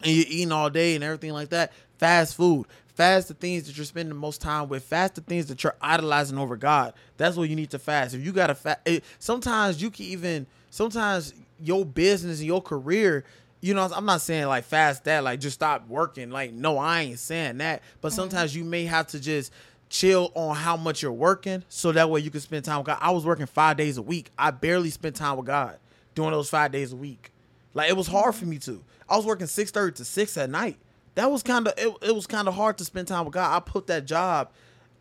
[0.02, 2.68] and you're eating all day and everything like that, fast food.
[2.96, 4.84] Fast the things that you're spending the most time with.
[4.84, 6.94] Fast the things that you're idolizing over God.
[7.18, 8.14] That's what you need to fast.
[8.14, 8.80] If you got to fast,
[9.18, 13.24] sometimes you can even sometimes your business and your career.
[13.62, 16.30] You know, I'm not saying like fast that, like just stop working.
[16.30, 17.82] Like, no, I ain't saying that.
[18.02, 19.52] But sometimes you may have to just
[19.94, 22.98] chill on how much you're working so that way you can spend time with God.
[23.00, 24.32] I was working five days a week.
[24.40, 25.78] I barely spent time with God
[26.16, 27.32] during those five days a week.
[27.76, 28.84] Like it was hard for me to.
[29.08, 30.78] I was working six thirty to six at night.
[31.14, 33.56] That was kind of it, it was kind of hard to spend time with God.
[33.56, 34.50] I put that job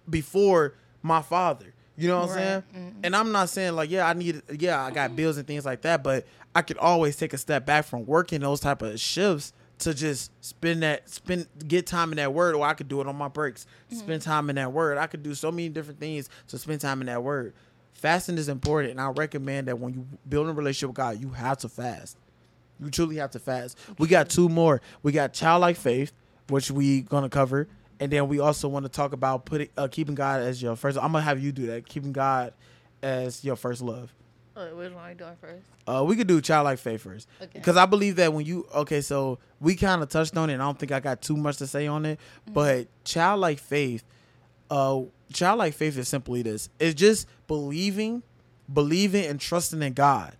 [0.08, 1.72] before my father.
[1.96, 2.36] You know what I'm Right.
[2.42, 2.62] saying?
[2.76, 3.00] Mm-hmm.
[3.04, 5.82] And I'm not saying like, yeah, I need yeah, I got bills and things like
[5.82, 9.52] that, but I could always take a step back from working those type of shifts
[9.82, 13.06] to just spend that spend get time in that word or I could do it
[13.06, 13.66] on my breaks.
[13.90, 14.98] Spend time in that word.
[14.98, 17.54] I could do so many different things to spend time in that word.
[17.92, 21.30] Fasting is important and I recommend that when you build a relationship with God, you
[21.30, 22.16] have to fast.
[22.80, 23.78] You truly have to fast.
[23.98, 24.80] We got two more.
[25.02, 26.12] We got childlike faith,
[26.48, 27.68] which we gonna cover,
[28.00, 30.96] and then we also want to talk about putting uh, keeping God as your first.
[30.96, 31.86] I'm gonna have you do that.
[31.88, 32.54] Keeping God
[33.02, 34.12] as your first love.
[34.56, 35.62] Wait, which one are you doing first?
[35.86, 37.50] Uh, we could do childlike faith first, Okay.
[37.54, 40.54] because I believe that when you okay, so we kind of touched on it.
[40.54, 42.20] and I don't think I got too much to say on it,
[42.52, 44.04] but childlike faith,
[44.70, 45.00] uh,
[45.32, 48.22] childlike faith is simply this: it's just believing,
[48.72, 50.36] believing and trusting in God,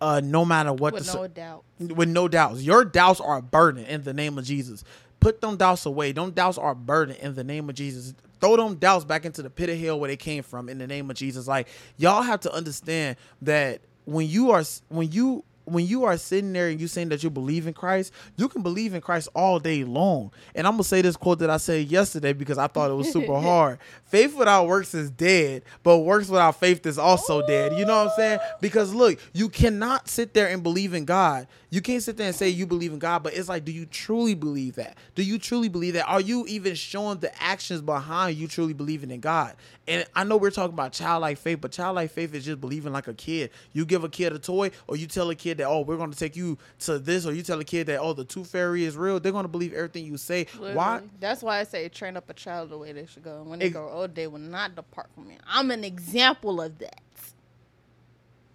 [0.00, 1.64] uh, no matter what With the no doubt.
[1.78, 2.62] with no doubts.
[2.62, 4.84] Your doubts are a burden in the name of Jesus.
[5.24, 6.12] Put them doubts away.
[6.12, 8.12] Them doubts are burden in the name of Jesus.
[8.42, 10.86] Throw them doubts back into the pit of hell where they came from in the
[10.86, 11.48] name of Jesus.
[11.48, 11.66] Like
[11.96, 16.68] y'all have to understand that when you are when you when you are sitting there
[16.68, 19.82] and you saying that you believe in Christ, you can believe in Christ all day
[19.84, 20.30] long.
[20.54, 23.10] And I'm gonna say this quote that I said yesterday because I thought it was
[23.10, 23.78] super hard.
[24.04, 27.72] Faith without works is dead, but works without faith is also dead.
[27.78, 28.38] You know what I'm saying?
[28.60, 31.46] Because look, you cannot sit there and believe in God.
[31.74, 33.84] You can't sit there and say you believe in God, but it's like, do you
[33.84, 34.96] truly believe that?
[35.16, 36.06] Do you truly believe that?
[36.06, 39.56] Are you even showing the actions behind you truly believing in God?
[39.88, 43.08] And I know we're talking about childlike faith, but childlike faith is just believing like
[43.08, 43.50] a kid.
[43.72, 46.12] You give a kid a toy, or you tell a kid that, oh, we're going
[46.12, 48.84] to take you to this, or you tell a kid that, oh, the tooth fairy
[48.84, 49.18] is real.
[49.18, 50.46] They're going to believe everything you say.
[50.56, 51.00] Why?
[51.18, 53.40] That's why I say train up a child the way they should go.
[53.40, 55.40] And when they Ex- grow old, oh, they will not depart from it.
[55.48, 57.00] I'm an example of that.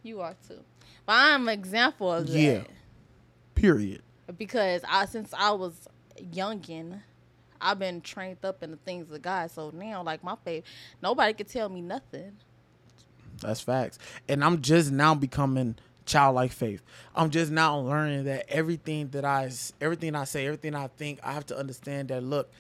[0.04, 0.64] You are too.
[1.06, 2.40] But I'm an example of that.
[2.40, 2.62] Yeah.
[3.60, 4.02] Period.
[4.38, 5.88] Because I since I was
[6.18, 7.02] youngin,
[7.60, 9.52] I've been trained up in the things of God.
[9.52, 10.64] So now, like my faith,
[11.02, 12.38] nobody can tell me nothing.
[13.42, 14.00] That's facts.
[14.28, 16.82] And I'm just now becoming childlike faith.
[17.16, 19.52] I'm just now learning that everything that I
[19.82, 22.52] everything I say, everything I think, I have to understand that look,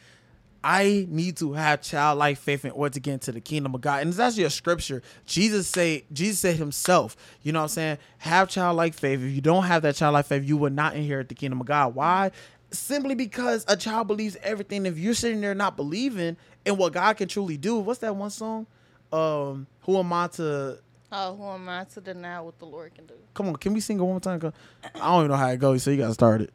[0.64, 4.02] I need to have childlike faith in order to get into the kingdom of God.
[4.02, 5.02] And it's actually a scripture.
[5.26, 7.98] Jesus say Jesus said himself, you know what I'm saying?
[8.20, 9.22] Have childlike faith.
[9.22, 11.96] If you don't have that childlike faith, you will not inherit the kingdom of God.
[11.96, 12.32] Why?
[12.72, 14.86] Simply because a child believes everything.
[14.86, 18.30] If you're sitting there not believing in what God can truly do, what's that one
[18.30, 18.68] song?
[19.12, 20.80] Um, who am I to
[21.12, 23.16] Oh, who am I to deny what the Lord can do?
[23.34, 24.54] Come on, can we sing it one more time?
[24.94, 26.54] I don't even know how it goes, so you got to start it.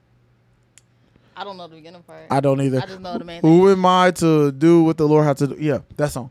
[1.36, 2.26] I don't know the beginning part.
[2.30, 2.80] I don't either.
[2.80, 5.48] I just know the main Who am I to do what the Lord had to
[5.48, 5.56] do?
[5.58, 6.30] Yeah, that song.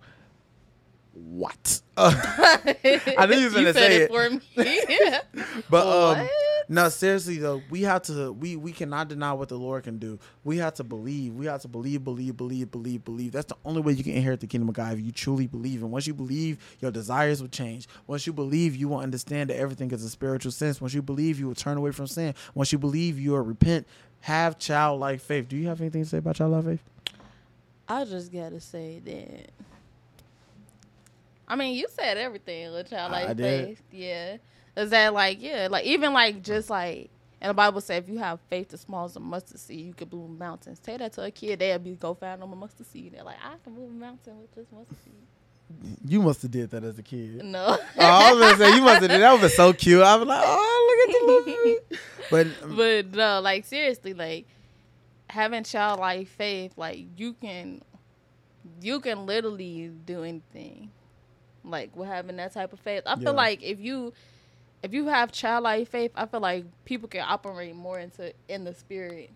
[1.14, 1.82] What?
[1.96, 2.14] Uh,
[3.18, 4.10] I knew you was gonna said say it it.
[4.12, 4.42] for me.
[4.88, 5.22] Yeah.
[5.70, 6.32] But um, What?
[6.70, 8.32] no, seriously though, we have to.
[8.32, 10.20] We we cannot deny what the Lord can do.
[10.44, 11.34] We have to believe.
[11.34, 13.32] We have to believe, believe, believe, believe, believe.
[13.32, 15.82] That's the only way you can inherit the kingdom of God if you truly believe.
[15.82, 17.88] And once you believe, your desires will change.
[18.08, 20.82] Once you believe, you will understand that everything is a spiritual sense.
[20.82, 22.34] Once you believe, you will turn away from sin.
[22.54, 23.88] Once you believe, you will repent.
[24.24, 25.50] Have childlike faith.
[25.50, 26.84] Do you have anything to say about childlike faith?
[27.90, 29.52] I just gotta say that
[31.46, 33.68] I mean, you said everything with childlike I did.
[33.68, 33.84] faith.
[33.92, 34.38] Yeah.
[34.78, 37.10] Is that like yeah, like even like just like
[37.42, 39.94] and the Bible says if you have faith as small as a mustard seed, you
[39.94, 40.80] can move mountains.
[40.82, 43.14] Say that to a kid, they'll be go find them a mustard seed.
[43.14, 45.14] They're like, I can move a mountain with this mustard seed.
[46.06, 47.44] You must have did that as a kid.
[47.44, 47.66] No.
[47.68, 49.42] oh, I was gonna say you must have did that.
[49.42, 50.02] Was so cute.
[50.04, 52.00] I was like, oh, look at the little.
[52.32, 54.48] But um, but no, like seriously, like
[55.30, 57.82] having childlike faith, like you can,
[58.82, 60.92] you can literally do anything.
[61.64, 63.16] Like with having that type of faith, I Yeah.
[63.26, 64.14] feel like if you,
[64.84, 68.74] if you have childlike faith, I feel like people can operate more into in the
[68.74, 69.32] spirit.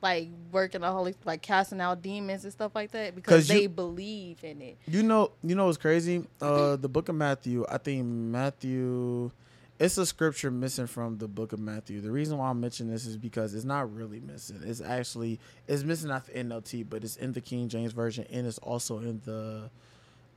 [0.00, 3.66] Like working the holy, like casting out demons and stuff like that, because you- they
[3.66, 4.76] believe in it.
[4.86, 6.24] You know, you know what's crazy?
[6.40, 7.64] Uh, the book of Matthew.
[7.68, 9.30] I think Matthew.
[9.80, 12.00] It's a scripture missing from the book of Matthew.
[12.00, 14.60] The reason why I'm mentioning this is because it's not really missing.
[14.64, 15.38] It's actually
[15.68, 18.98] it's missing at the NLT, but it's in the King James version and it's also
[18.98, 19.70] in the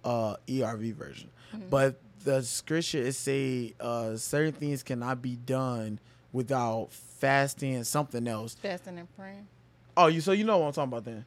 [0.03, 1.29] uh, ERV version.
[1.71, 5.99] But the scripture is say uh, certain things cannot be done
[6.31, 6.89] without
[7.21, 8.55] fasting and something else.
[8.55, 9.47] Fasting and praying.
[9.95, 11.25] Oh, you so you know what I'm talking about then?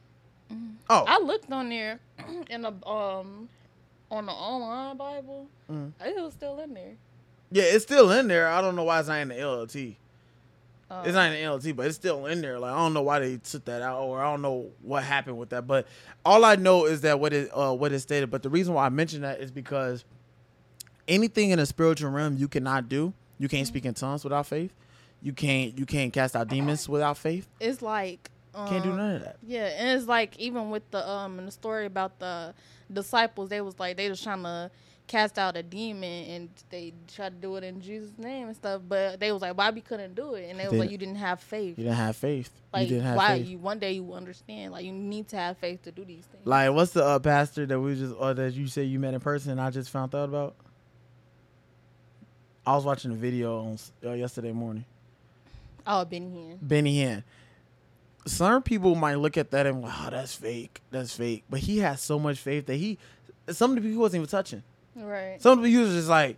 [0.89, 1.99] Oh, I looked on there
[2.49, 3.49] in the um
[4.11, 5.47] on the online Bible.
[5.71, 5.93] Mhm.
[6.05, 6.93] It was still in there.
[7.51, 8.47] yeah, it's still in there.
[8.47, 9.95] I don't know why it's not in the NLT.
[10.91, 12.59] Uh, It's not in the LT, but it's still in there.
[12.59, 15.37] Like I don't know why they took that out, or I don't know what happened
[15.39, 15.65] with that.
[15.65, 15.87] But
[16.23, 18.29] all I know is that what it uh, what it stated.
[18.29, 20.05] But the reason why I mention that is because
[21.07, 23.13] anything in the spiritual realm you cannot do.
[23.39, 24.71] You can't speak in tongues without faith.
[25.25, 27.47] You can't you can't cast out demons without faith.
[27.59, 29.37] it's like um, Can't do none of that.
[29.41, 32.53] Yeah, and it's like even with the um the story about the
[32.93, 34.69] disciples, they was like they was trying to
[35.07, 38.83] cast out a demon and they tried to do it in Jesus' name and stuff,
[38.87, 41.39] but they was like, Bobby couldn't do it, and they was like, you didn't have
[41.39, 41.79] faith.
[41.79, 42.51] You didn't have faith.
[42.71, 43.47] Like you didn't have why faith.
[43.47, 44.73] you one day you understand.
[44.73, 46.45] Like you need to have faith to do these things.
[46.45, 49.19] Like what's the uh, pastor that we just or that you say you met in
[49.19, 49.53] person?
[49.53, 50.55] and I just found out about.
[52.63, 54.85] I was watching a video on uh, yesterday morning.
[55.87, 56.57] Oh, Benny Hinn.
[56.61, 57.23] Benny Hinn.
[58.27, 60.81] Some people might look at that and go, wow, that's fake.
[60.89, 61.43] That's fake.
[61.49, 62.97] But he has so much faith that he
[63.49, 64.63] some of the people he wasn't even touching.
[64.95, 65.39] Right.
[65.41, 66.37] Some of the people he was just like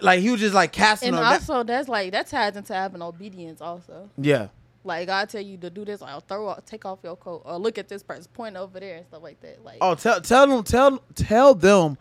[0.00, 1.24] like he was just like casting and them.
[1.24, 4.08] That- also that's like that ties into having obedience also.
[4.16, 4.48] yeah.
[4.84, 7.58] Like God tell you to do this, I'll throw off, take off your coat, or
[7.58, 9.62] look at this person, point over there and stuff like that.
[9.64, 11.98] Like Oh, tell tell them tell tell them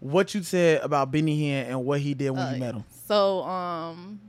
[0.00, 2.84] what you said about Benny Hinn and what he did when uh, you met him.
[3.06, 4.20] So um,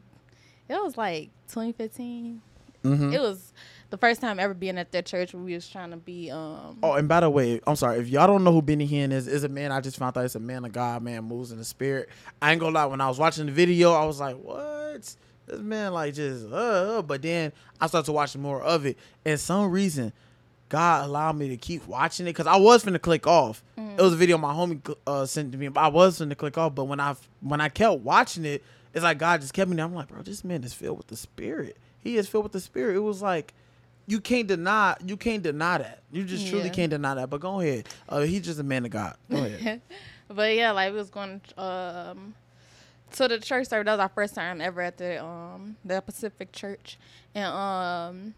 [0.70, 2.42] it was like 2015.
[2.84, 3.14] Mhm.
[3.14, 3.54] It was
[3.92, 6.80] the first time ever being at that church where we was trying to be um.
[6.82, 9.28] Oh, and by the way, I'm sorry if y'all don't know who Benny Hinn is.
[9.28, 10.26] Is a man I just found out.
[10.26, 11.04] It's a man of God.
[11.04, 12.10] Man moves in the spirit.
[12.42, 12.86] I ain't gonna lie.
[12.86, 15.16] When I was watching the video, I was like, "What?
[15.46, 18.98] This man like just uh." uh," But then I started to watch more of it,
[19.26, 20.12] and some reason,
[20.70, 23.64] God allowed me to keep watching it because I was finna click off.
[23.78, 26.58] It was a video my homie uh, sent to me, but I was finna click
[26.58, 26.74] off.
[26.74, 28.64] But when I when I kept watching it,
[28.94, 29.86] it's like God just kept me there.
[29.86, 31.78] I'm like, bro, this man is filled with the Spirit.
[32.00, 32.96] He is filled with the Spirit.
[32.96, 33.54] It was like
[34.08, 36.02] you can't deny you can't deny that.
[36.12, 36.72] You just truly Yeah.
[36.74, 37.30] can't deny that.
[37.30, 37.88] But go ahead.
[38.10, 39.16] Uh, he's just a man of God.
[39.30, 39.82] Go ahead.
[40.28, 42.34] but yeah, like we was going um
[43.14, 43.86] to the church service.
[43.86, 46.98] That was our first time ever at the um the Pacific Church,
[47.36, 48.34] and um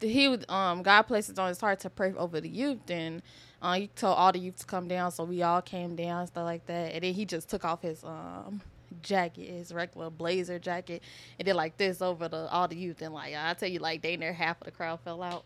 [0.00, 3.22] he would um God placed it on his heart to pray over the youth and.
[3.62, 6.44] Uh, he told all the youth to come down, so we all came down, stuff
[6.46, 6.94] like that.
[6.94, 8.62] And then he just took off his um
[9.02, 11.02] jacket, his regular blazer jacket,
[11.38, 13.02] and did like this over the all the youth.
[13.02, 15.44] And like I tell you, like they near half of the crowd fell out.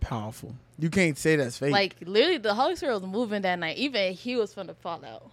[0.00, 0.54] Powerful.
[0.78, 1.72] You can't say that's fake.
[1.72, 3.76] Like literally, the Holy Spirit was moving that night.
[3.78, 5.28] Even he was from the fall out.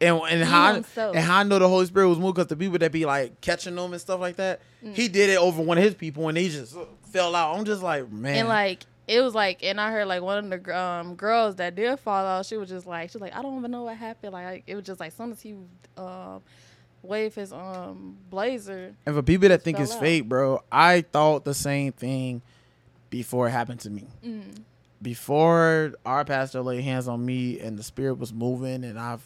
[0.00, 1.16] and and how I, himself.
[1.16, 3.40] and how I know the Holy Spirit was moving because the people that be like
[3.40, 4.94] catching them and stuff like that, Mm.
[4.94, 6.76] he did it over one of his people and they just
[7.10, 7.58] fell out.
[7.58, 8.36] I'm just like, man.
[8.36, 11.74] And like it was like, and I heard like one of the um, girls that
[11.74, 12.46] did fall out.
[12.46, 14.32] She was just like, she was like, I don't even know what happened.
[14.32, 15.54] Like it was just like, soon as he
[15.96, 16.42] um,
[17.02, 20.00] waved his um blazer, And for people that think it's out.
[20.00, 22.42] fake, bro, I thought the same thing
[23.10, 24.06] before it happened to me.
[24.24, 24.60] Mm.
[25.00, 29.22] Before our pastor laid hands on me and the spirit was moving and I've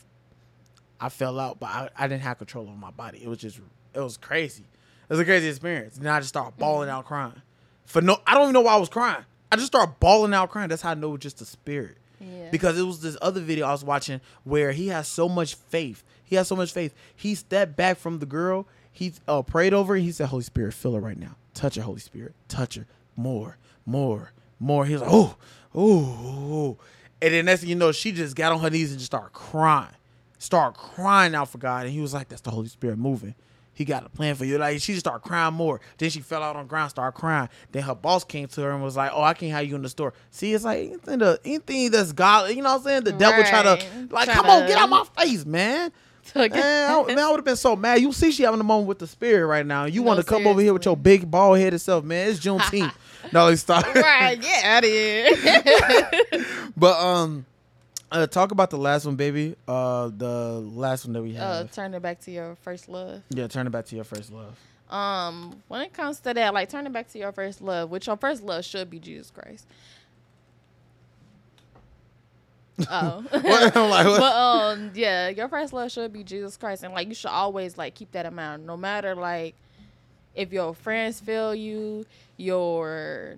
[1.01, 3.19] I fell out, but I, I didn't have control over my body.
[3.25, 3.59] It was just
[3.95, 4.63] it was crazy.
[4.63, 5.97] It was a crazy experience.
[5.99, 6.93] And I just started bawling Mm.
[6.93, 7.43] out crying.
[7.87, 9.25] For no I don't even know why I was crying.
[9.53, 10.69] I just started bawling out crying.
[10.69, 11.99] That's how I know it's just the spirit.
[12.21, 15.55] yeah, Because it was this other video I was watching where he has so much
[15.55, 16.03] faith.
[16.25, 16.95] He has so much faith.
[17.15, 18.67] He stepped back from the girl.
[18.91, 20.01] He uh, prayed over her.
[20.01, 21.37] He said, Holy Spirit, fill her right now.
[21.53, 22.35] Touch her, Holy Spirit.
[22.49, 22.87] Touch her.
[23.15, 24.87] More, more, more.
[24.87, 25.37] He was like, oh,
[25.75, 26.79] oh.
[27.21, 29.33] And then next thing you know, she just got on her knees and just started
[29.33, 29.95] crying.
[30.39, 31.85] Started crying out for God.
[31.85, 33.35] And he was like, that's the Holy Spirit moving.
[33.83, 34.59] He got a plan for you.
[34.59, 35.81] Like she just started crying more.
[35.99, 37.49] Then she fell out on the ground, started crying.
[37.73, 39.83] Then her boss came to her and was like, "Oh, I can't have you in
[39.83, 42.51] the store." See, it's like anything, the, anything that's God.
[42.51, 43.05] You know what I'm saying?
[43.05, 43.71] The devil try to
[44.11, 45.91] like, Tryna- come on, get out my face, man.
[46.37, 48.01] Man, I, man, I would have been so mad.
[48.01, 49.87] You see, she having a moment with the spirit right now.
[49.87, 52.31] You No, want to come over here with your big bald headed self, man.
[52.31, 52.93] It's Juneteenth.
[53.33, 53.85] no, stop.
[53.93, 55.31] right, get out of here.
[56.77, 57.45] But um,
[58.13, 59.57] uh, talk about the last one, baby.
[59.67, 61.73] Uh, the last one that we uh, have.
[61.73, 63.23] turn it back to your first love.
[63.31, 64.59] yeah, turn it back to your first love.
[64.91, 68.07] Um, when it comes to that, like turn it back to your first love, which
[68.07, 69.67] your first love should be Jesus Christ.
[72.91, 77.15] Oh, like, but um, yeah, your first love should be Jesus Christ, and like you
[77.15, 79.55] should always like keep that in mind, no matter like
[80.35, 82.05] if your friends fail you,
[82.37, 83.37] your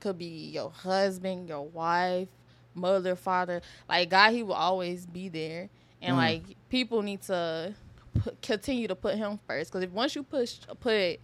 [0.00, 2.28] could be your husband, your wife,
[2.76, 3.62] mother, father.
[3.88, 5.68] Like God, He will always be there,
[6.02, 6.18] and Mm.
[6.18, 7.74] like people need to
[8.22, 9.70] put, continue to put Him first.
[9.72, 11.18] Because if once you push put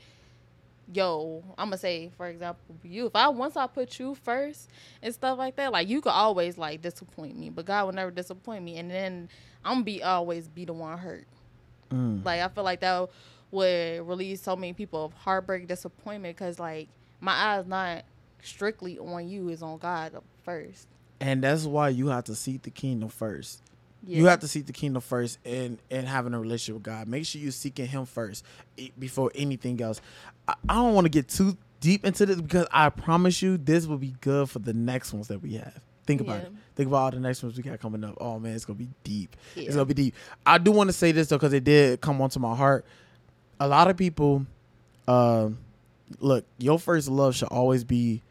[0.93, 3.07] yo, I'm gonna say for example, you.
[3.07, 4.69] If I once I put you first
[5.03, 8.11] and stuff like that, like you could always like disappoint me, but God will never
[8.11, 9.29] disappoint me, and then
[9.65, 11.27] I'm be always be the one hurt.
[11.91, 12.25] Mm.
[12.25, 13.09] Like I feel like that
[13.51, 16.89] would release so many people of heartbreak, disappointment, because like
[17.21, 18.05] my eyes not
[18.43, 20.89] strictly on you, is on God first.
[21.23, 23.63] And that's why you have to seek the kingdom first.
[24.05, 24.19] Yeah.
[24.19, 27.07] You have to seek the kingdom first and and having a relationship with God.
[27.07, 28.45] Make sure you're seeking Him first
[28.77, 30.01] eh, before anything else.
[30.49, 33.87] I, I don't want to get too deep into this because I promise you this
[33.87, 35.81] will be good for the next ones that we have.
[36.05, 36.47] Think about Yeah.
[36.47, 36.53] it.
[36.75, 38.17] Think about all the next ones we got coming up.
[38.21, 39.37] Oh man, it's gonna be deep.
[39.55, 40.15] It's gonna be deep.
[40.45, 42.85] I do want to say this though because it did come onto my heart.
[43.61, 44.45] A lot of people,
[45.07, 45.59] um,
[46.19, 48.23] look, your first love should always be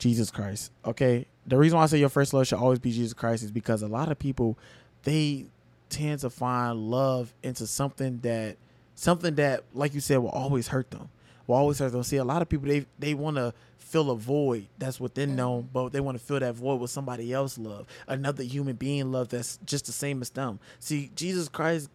[0.00, 0.72] Jesus Christ.
[0.84, 1.26] Okay.
[1.46, 3.82] The reason why I say your first love should always be Jesus Christ is because
[3.82, 4.58] a lot of people
[5.02, 5.46] they
[5.88, 8.56] tend to find love into something that
[8.94, 11.08] something that, like you said, will always hurt them.
[11.46, 12.02] Will always hurt them.
[12.02, 15.48] See, a lot of people they they want to fill a void that's within them,
[15.48, 15.68] mm-hmm.
[15.72, 19.28] but they want to fill that void with somebody else love, another human being love
[19.28, 20.60] that's just the same as them.
[20.78, 21.90] See, Jesus Christ,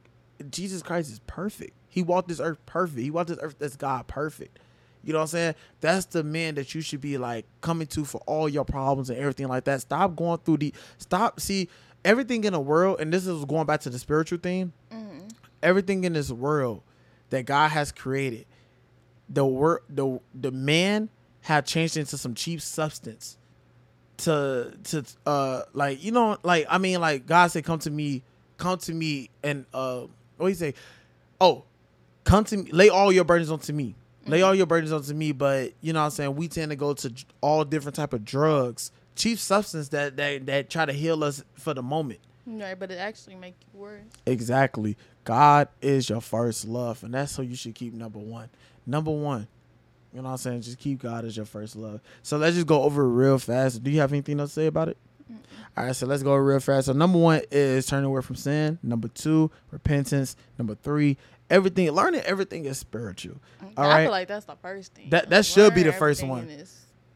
[0.50, 1.72] Jesus Christ is perfect.
[1.88, 3.00] He walked this earth perfect.
[3.00, 4.60] He walked this earth as God perfect.
[5.06, 5.56] You know what I'm saying?
[5.82, 9.20] That's the man that you should be like coming to for all your problems and
[9.20, 9.82] everything like that.
[9.82, 11.40] Stop going through the stop.
[11.40, 11.70] See,
[12.04, 14.74] everything in the world, and this is going back to the spiritual thing.
[15.64, 16.82] Everything in this world
[17.30, 18.46] that God has created,
[19.30, 21.10] the work, the the man
[21.42, 23.38] had changed into some cheap substance
[24.18, 28.24] to to uh like you know like I mean like God said come to me
[28.58, 30.06] come to me and uh
[30.38, 30.74] what do you say
[31.42, 31.66] oh
[32.24, 33.96] come to me lay all your burdens onto me
[34.26, 34.58] lay all mm-hmm.
[34.58, 37.14] your burdens onto me but you know what I'm saying we tend to go to
[37.42, 41.74] all different type of drugs cheap substance that that that try to heal us for
[41.74, 44.04] the moment Right, but it actually make you worse.
[44.26, 44.98] Exactly.
[45.24, 48.50] God is your first love, and that's who you should keep number one.
[48.86, 49.48] Number one.
[50.14, 50.62] You know what I'm saying?
[50.62, 52.02] Just keep God as your first love.
[52.22, 53.84] So let's just go over it real fast.
[53.84, 54.98] Do you have anything else to say about it?
[55.76, 56.86] All right, so let's go real fast.
[56.86, 58.78] So number one is turning away from sin.
[58.82, 60.38] Number two, repentance.
[60.58, 61.18] Number three,
[61.50, 61.90] everything.
[61.92, 63.38] Learning everything is spiritual.
[63.78, 64.04] All I right.
[64.04, 65.10] feel like that's the first thing.
[65.10, 66.48] That- that should be the first one.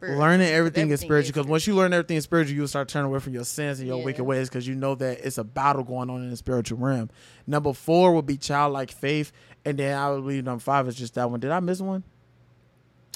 [0.02, 3.08] Learning 'cause everything is spiritual because once you learn everything is spiritual, you'll start turning
[3.08, 4.06] away from your sins and your Yeah.
[4.06, 7.10] wicked ways because you know that it's a battle going on in the spiritual realm.
[7.46, 9.34] Number four would be childlike faith,
[9.66, 11.42] and then I would believe number five is just that one.
[11.42, 12.04] Did I miss one?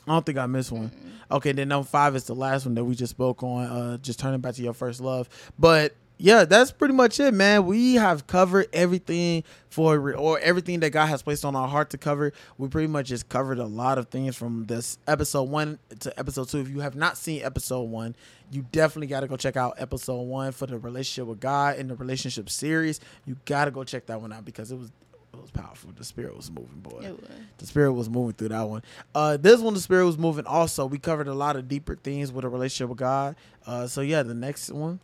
[0.05, 0.91] I don't think I missed one.
[1.31, 3.63] Okay, then number five is the last one that we just spoke on.
[3.65, 5.29] Uh, just turning back to your first love.
[5.57, 7.65] But yeah, that's pretty much it, man.
[7.65, 11.97] We have covered everything for or everything that God has placed on our heart to
[11.97, 12.31] cover.
[12.57, 16.49] We pretty much just covered a lot of things from this episode one to episode
[16.49, 16.59] two.
[16.59, 18.15] If you have not seen episode one,
[18.51, 21.87] you definitely got to go check out episode one for the relationship with God in
[21.87, 22.99] the relationship series.
[23.25, 24.91] You got to go check that one out because it was
[25.33, 25.91] it was powerful.
[25.95, 27.01] The spirit was moving, boy.
[27.03, 27.29] It was.
[27.57, 28.83] The spirit was moving through that one.
[29.15, 30.45] Uh, this one, the spirit was moving.
[30.45, 33.35] Also, we covered a lot of deeper things with a relationship with God.
[33.65, 34.99] Uh, so yeah, the next one,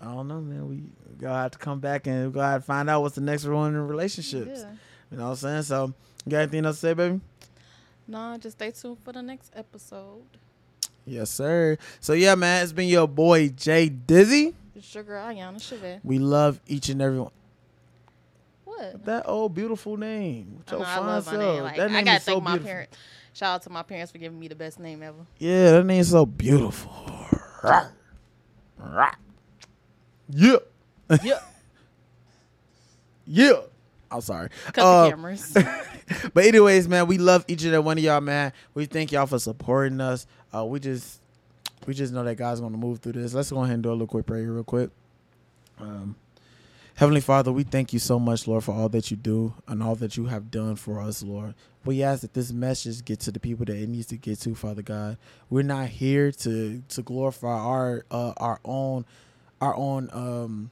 [0.00, 0.68] I don't know, man.
[0.68, 0.82] We
[1.18, 3.44] gotta have to come back and we gonna have to find out what's the next
[3.44, 4.60] one in relationships.
[4.60, 4.70] Yeah.
[5.10, 5.62] You know what I'm saying?
[5.62, 5.94] So,
[6.24, 7.20] you got anything else to say, baby?
[8.08, 10.22] No, just stay tuned for the next episode.
[11.04, 11.78] Yes, sir.
[12.00, 14.54] So yeah, man, it's been your boy Jay Dizzy.
[14.74, 16.00] It's your girl Ahyanna.
[16.02, 17.30] We love each and every one.
[18.64, 19.04] What?
[19.04, 20.56] That old beautiful name.
[20.58, 21.62] With I, your know, I love my name.
[21.62, 22.70] Like, that I name gotta is so thank my beautiful.
[22.70, 22.98] parents.
[23.32, 25.26] Shout out to my parents for giving me the best name ever.
[25.38, 26.90] Yeah, that name's so beautiful.
[30.30, 30.56] Yeah.
[31.22, 31.40] Yeah.
[33.28, 33.60] Yeah.
[34.08, 34.50] I'm sorry.
[34.66, 35.52] Cut Uh, the cameras.
[36.32, 38.52] but anyways, man, we love each and every one of y'all, man.
[38.72, 40.28] We thank y'all for supporting us.
[40.54, 41.20] Uh, we just
[41.88, 43.34] we just know that God's gonna move through this.
[43.34, 44.90] Let's go ahead and do a little quick prayer real quick.
[45.80, 46.14] Um
[46.94, 49.96] Heavenly Father, we thank you so much, Lord, for all that you do and all
[49.96, 51.54] that you have done for us, Lord.
[51.84, 54.54] We ask that this message get to the people that it needs to get to,
[54.54, 55.18] Father God.
[55.50, 59.04] We're not here to to glorify our uh, our own
[59.60, 60.70] our own um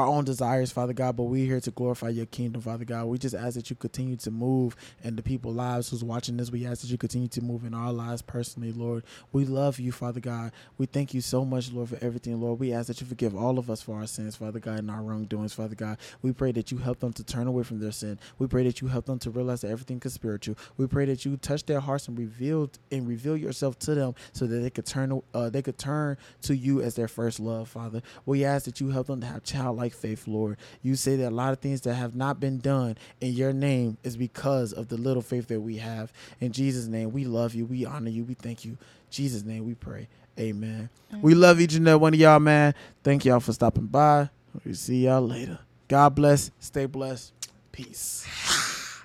[0.00, 3.06] our own desires, Father God, but we're here to glorify your kingdom, Father God.
[3.06, 4.74] We just ask that you continue to move
[5.04, 6.50] in the people's lives who's watching this.
[6.50, 9.04] We ask that you continue to move in our lives personally, Lord.
[9.32, 10.52] We love you, Father God.
[10.78, 12.58] We thank you so much, Lord, for everything, Lord.
[12.58, 15.02] We ask that you forgive all of us for our sins, Father God, and our
[15.02, 15.98] wrongdoings, Father God.
[16.22, 18.18] We pray that you help them to turn away from their sin.
[18.38, 20.56] We pray that you help them to realize that everything is spiritual.
[20.76, 24.46] We pray that you touch their hearts and reveal and reveal yourself to them so
[24.46, 28.02] that they could turn uh, they could turn to you as their first love, Father.
[28.26, 30.56] We ask that you help them to have childlike faith, Lord.
[30.82, 33.96] You say that a lot of things that have not been done in your name
[34.02, 36.12] is because of the little faith that we have.
[36.40, 37.66] In Jesus' name, we love you.
[37.66, 38.24] We honor you.
[38.24, 38.78] We thank you.
[39.10, 40.08] Jesus' name, we pray.
[40.38, 40.88] Amen.
[41.20, 42.74] We love each and every one of y'all, man.
[43.02, 44.30] Thank y'all for stopping by.
[44.64, 45.58] We see y'all later.
[45.88, 46.50] God bless.
[46.60, 47.32] Stay blessed.
[47.72, 48.68] Peace.